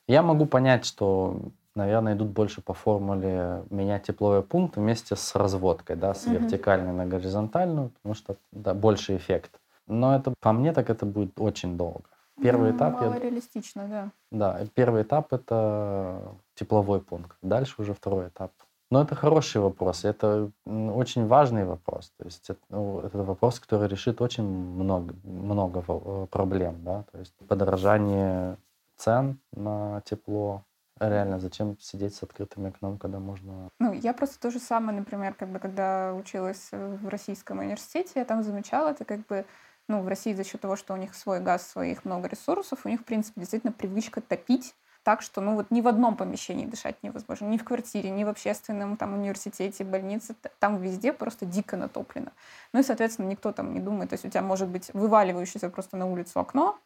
[0.08, 1.40] Я могу понять, что,
[1.76, 7.06] наверное, идут больше по формуле менять тепловой пункт вместе с разводкой, да, с вертикальной на
[7.06, 9.52] горизонтальную, потому что да, больше эффект.
[9.86, 12.06] Но это, по мне, так это будет очень долго.
[12.42, 12.94] Первый ну, этап...
[12.94, 13.20] Мало я...
[13.20, 14.12] реалистично, да.
[14.32, 17.38] Да, первый этап— это тепловой пункт.
[17.42, 18.52] Дальше уже второй этап.
[18.92, 22.12] Но это хороший вопрос, это очень важный вопрос.
[22.18, 26.84] То есть это, ну, это вопрос, который решит очень много, много э, проблем.
[26.84, 27.04] Да?
[27.12, 28.58] То есть подорожание
[28.98, 30.66] цен на тепло,
[31.00, 33.70] реально, зачем сидеть с открытым окном, когда можно...
[33.80, 38.26] Ну, я просто то же самое, например, как бы, когда училась в российском университете, я
[38.26, 39.46] там замечала, это как бы
[39.88, 42.90] ну, в России за счет того, что у них свой газ, своих много ресурсов, у
[42.90, 47.02] них, в принципе, действительно привычка топить так, что ну вот ни в одном помещении дышать
[47.02, 52.32] невозможно, ни в квартире, ни в общественном там университете, больнице, там везде просто дико натоплено.
[52.74, 55.98] Ну и, соответственно, никто там не думает, то есть у тебя может быть вываливающееся просто
[55.98, 56.80] на улицу окно,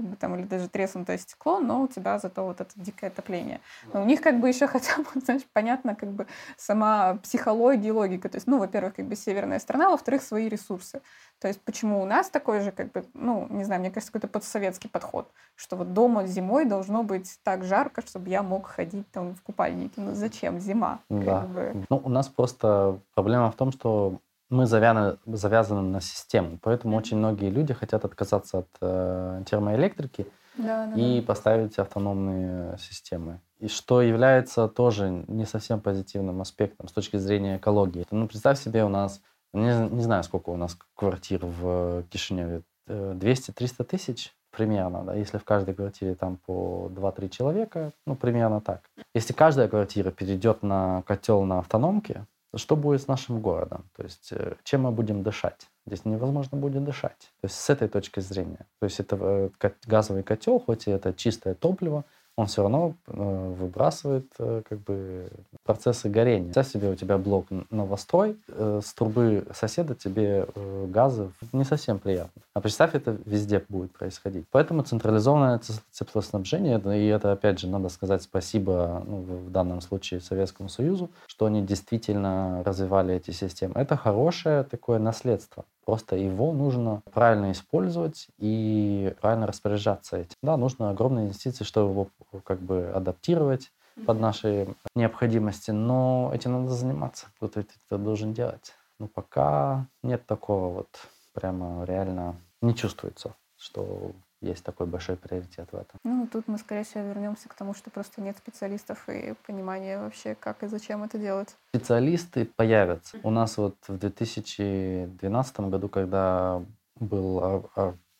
[0.00, 3.60] как бы там, или даже треснутое стекло, но у тебя зато вот это дикое отопление.
[3.92, 6.26] Но у них как бы еще хотя бы, знаешь, понятно как бы
[6.56, 8.28] сама психология и логика.
[8.28, 11.02] То есть, ну, во-первых, как бы северная страна, во-вторых, свои ресурсы.
[11.38, 14.28] То есть почему у нас такой же, как бы, ну, не знаю, мне кажется, какой-то
[14.32, 19.34] подсоветский подход, что вот дома зимой должно быть так жарко, чтобы я мог ходить там
[19.34, 20.00] в купальнике.
[20.00, 21.00] Ну, зачем зима?
[21.10, 21.42] Да.
[21.42, 21.84] Как бы.
[21.90, 24.18] Ну, у нас просто проблема в том, что
[24.50, 30.26] мы завязаны, завязаны на систему, поэтому очень многие люди хотят отказаться от э, термоэлектрики
[30.58, 31.26] да, да, и да.
[31.26, 33.40] поставить автономные системы.
[33.60, 38.04] И что является тоже не совсем позитивным аспектом с точки зрения экологии.
[38.10, 39.22] Ну, представь себе, у нас,
[39.52, 45.44] не, не знаю, сколько у нас квартир в Кишиневе, 200-300 тысяч примерно, да, если в
[45.44, 48.82] каждой квартире там по 2-3 человека, ну, примерно так.
[49.14, 52.26] Если каждая квартира перейдет на котел на автономке,
[52.56, 53.84] что будет с нашим городом?
[53.96, 55.68] То есть э, чем мы будем дышать?
[55.86, 57.32] Здесь невозможно будет дышать.
[57.40, 58.66] То есть с этой точки зрения.
[58.80, 62.04] То есть это э, газовый котел, хоть и это чистое топливо,
[62.36, 65.30] он все равно э, выбрасывает как бы
[65.64, 66.44] процессы горения.
[66.44, 70.46] Представь себе, у тебя блок новострой, с трубы соседа тебе
[70.88, 72.42] газы не совсем приятно.
[72.54, 74.46] А представь, это везде будет происходить.
[74.50, 75.60] Поэтому централизованное
[75.92, 81.10] теплоснабжение, и это, опять же, надо сказать спасибо ну, в данном случае Советскому Союзу,
[81.40, 83.72] что они действительно развивали эти системы.
[83.74, 85.64] Это хорошее такое наследство.
[85.86, 90.36] Просто его нужно правильно использовать и правильно распоряжаться этим.
[90.42, 92.08] Да, нужно огромные инвестиции, чтобы его
[92.44, 93.72] как бы адаптировать
[94.04, 97.28] под наши необходимости, но этим надо заниматься.
[97.36, 98.74] Кто-то это должен делать.
[98.98, 100.88] Но пока нет такого вот
[101.32, 105.98] прямо реально не чувствуется, что есть такой большой приоритет в этом.
[106.04, 110.34] Ну, тут мы, скорее всего, вернемся к тому, что просто нет специалистов и понимания вообще,
[110.34, 111.56] как и зачем это делать.
[111.68, 113.18] Специалисты появятся.
[113.22, 116.62] У нас вот в 2012 году, когда
[116.98, 117.66] был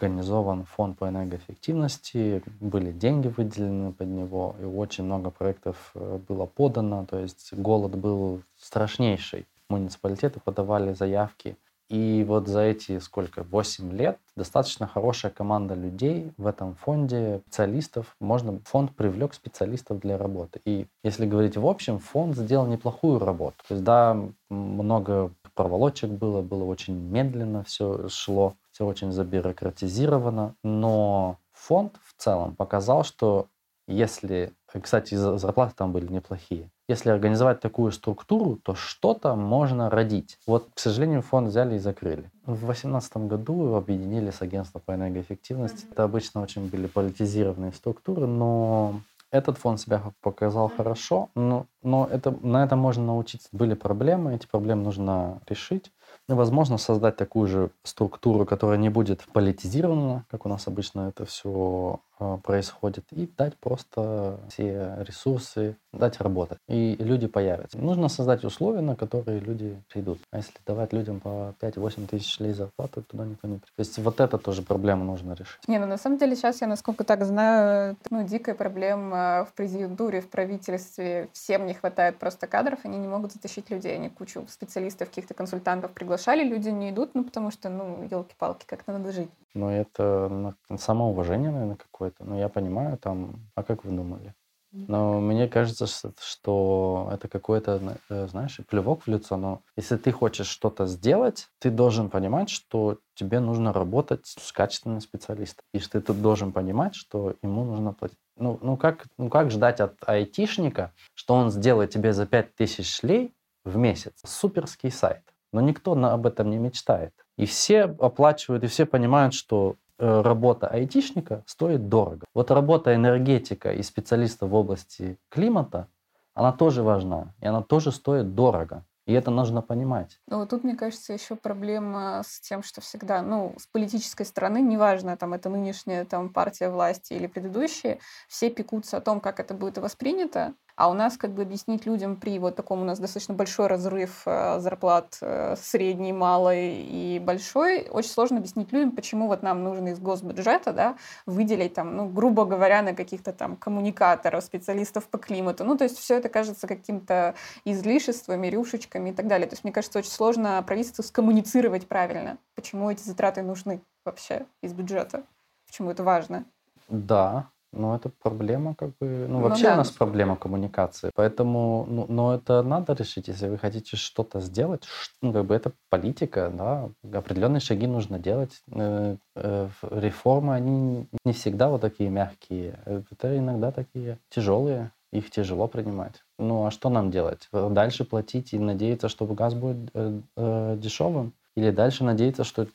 [0.01, 6.47] организован фонд по энергоэффективности, были деньги выделены под него, и очень много проектов э, было
[6.47, 9.47] подано, то есть голод был страшнейший.
[9.69, 11.57] Муниципалитеты подавали заявки
[11.91, 18.15] и вот за эти сколько, 8 лет достаточно хорошая команда людей в этом фонде, специалистов.
[18.21, 20.61] Можно, фонд привлек специалистов для работы.
[20.65, 23.57] И если говорить в общем, фонд сделал неплохую работу.
[23.67, 24.17] То есть, да,
[24.49, 32.55] много проволочек было, было очень медленно все шло, все очень забюрократизировано, но фонд в целом
[32.55, 33.49] показал, что
[33.89, 40.39] если, кстати, зарплаты там были неплохие, если организовать такую структуру, то что-то можно родить.
[40.47, 42.31] Вот, к сожалению, фонд взяли и закрыли.
[42.45, 45.87] В 2018 году его объединили с агентством по энергоэффективности.
[45.93, 52.35] Это обычно очень были политизированные структуры, но этот фонд себя показал хорошо, но, но это,
[52.43, 53.49] на это можно научиться.
[53.53, 55.93] Были проблемы, эти проблемы нужно решить.
[56.29, 61.25] И, возможно, создать такую же структуру, которая не будет политизирована, как у нас обычно это
[61.25, 62.01] все
[62.43, 66.59] происходит, и дать просто все ресурсы, дать работать.
[66.69, 67.79] И люди появятся.
[67.79, 70.19] Нужно создать условия, на которые люди придут.
[70.31, 73.75] А если давать людям по 5-8 тысяч лей зарплаты, туда никто не придет.
[73.77, 75.67] То есть вот это тоже проблему нужно решить.
[75.67, 80.21] Не, ну на самом деле сейчас я, насколько так знаю, ну, дикая проблема в президентуре,
[80.21, 81.29] в правительстве.
[81.33, 83.95] Всем не хватает просто кадров, они не могут затащить людей.
[83.97, 88.93] Они кучу специалистов, каких-то консультантов приглашали, люди не идут, ну потому что, ну, елки-палки, как-то
[88.93, 89.31] надо жить.
[89.55, 91.77] Но это самоуважение, наверное,
[92.11, 92.25] какое-то.
[92.25, 94.35] Но я понимаю, там, а как вы думали?
[94.73, 95.87] Но мне кажется,
[96.21, 99.37] что это какой-то, э, знаешь, плевок в лицо.
[99.37, 105.01] Но если ты хочешь что-то сделать, ты должен понимать, что тебе нужно работать с качественным
[105.01, 105.65] специалистом.
[105.75, 108.19] И что ты тут должен понимать, что ему нужно платить.
[108.37, 113.35] Ну, ну, как, ну как ждать от айтишника, что он сделает тебе за 5000 шлей
[113.65, 115.23] в месяц суперский сайт?
[115.53, 117.13] Но никто об этом не мечтает.
[117.37, 122.27] И все оплачивают, и все понимают, что работа айтишника стоит дорого.
[122.35, 125.89] Вот работа энергетика и специалиста в области климата,
[126.35, 128.85] она тоже важна, и она тоже стоит дорого.
[129.07, 130.21] И это нужно понимать.
[130.29, 134.61] Ну, вот тут, мне кажется, еще проблема с тем, что всегда, ну, с политической стороны,
[134.61, 137.99] неважно, там, это нынешняя там, партия власти или предыдущие,
[138.29, 142.17] все пекутся о том, как это будет воспринято, а у нас как бы объяснить людям
[142.17, 147.87] при вот таком у нас достаточно большой разрыв э, зарплат э, средней, малой и большой,
[147.91, 152.47] очень сложно объяснить людям, почему вот нам нужно из госбюджета да, выделить там, ну, грубо
[152.47, 155.65] говоря, на каких-то там коммуникаторов, специалистов по климату.
[155.65, 157.35] Ну, то есть все это кажется каким-то
[157.67, 159.47] излишествами, рюшечками и так далее.
[159.47, 164.73] То есть мне кажется, очень сложно правительству скоммуницировать правильно, почему эти затраты нужны вообще из
[164.73, 165.25] бюджета,
[165.67, 166.47] почему это важно.
[166.89, 169.27] Да, ну, это проблема, как бы.
[169.29, 169.75] Ну, ну вообще да.
[169.75, 171.11] у нас проблема коммуникации.
[171.15, 174.85] Поэтому, ну, но это надо решить, если вы хотите что-то сделать.
[175.23, 176.91] Ну, как бы это политика, да.
[177.17, 178.63] Определенные шаги нужно делать.
[178.73, 182.81] Э, э, реформы, они не всегда вот такие мягкие.
[182.85, 184.91] Это иногда такие тяжелые.
[185.13, 186.23] Их тяжело принимать.
[186.39, 187.49] Ну, а что нам делать?
[187.53, 191.35] Дальше платить и надеяться, что газ будет э, э, дешевым?
[191.57, 192.67] Или дальше надеяться, что Э,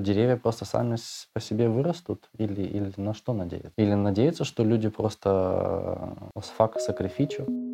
[0.00, 0.96] деревья просто сами
[1.32, 2.28] по себе вырастут?
[2.38, 3.72] Или, или на что надеяться?
[3.76, 7.73] Или надеяться, что люди просто э, с факт сакрифичу?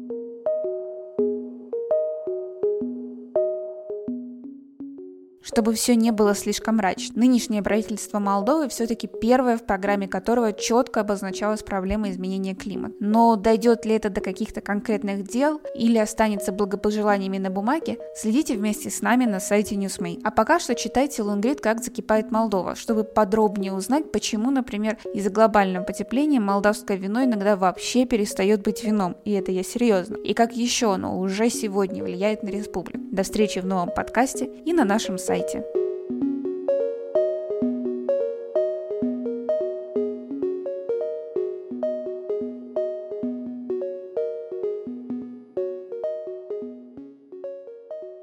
[5.51, 7.19] Чтобы все не было слишком мрачно.
[7.19, 12.95] Нынешнее правительство Молдовы все-таки первое, в программе которого четко обозначалась проблема изменения климата.
[13.01, 18.91] Но дойдет ли это до каких-то конкретных дел или останется благопожеланиями на бумаге, следите вместе
[18.91, 20.21] с нами на сайте Newsmay.
[20.23, 25.83] А пока что читайте Лунгрид «Как закипает Молдова», чтобы подробнее узнать, почему, например, из-за глобального
[25.83, 30.95] потепления молдавское вино иногда вообще перестает быть вином, и это я серьезно, и как еще
[30.95, 33.01] оно уже сегодня влияет на республику.
[33.11, 35.40] До встречи в новом подкасте и на нашем сайте.
[35.41, 35.90] Давайте.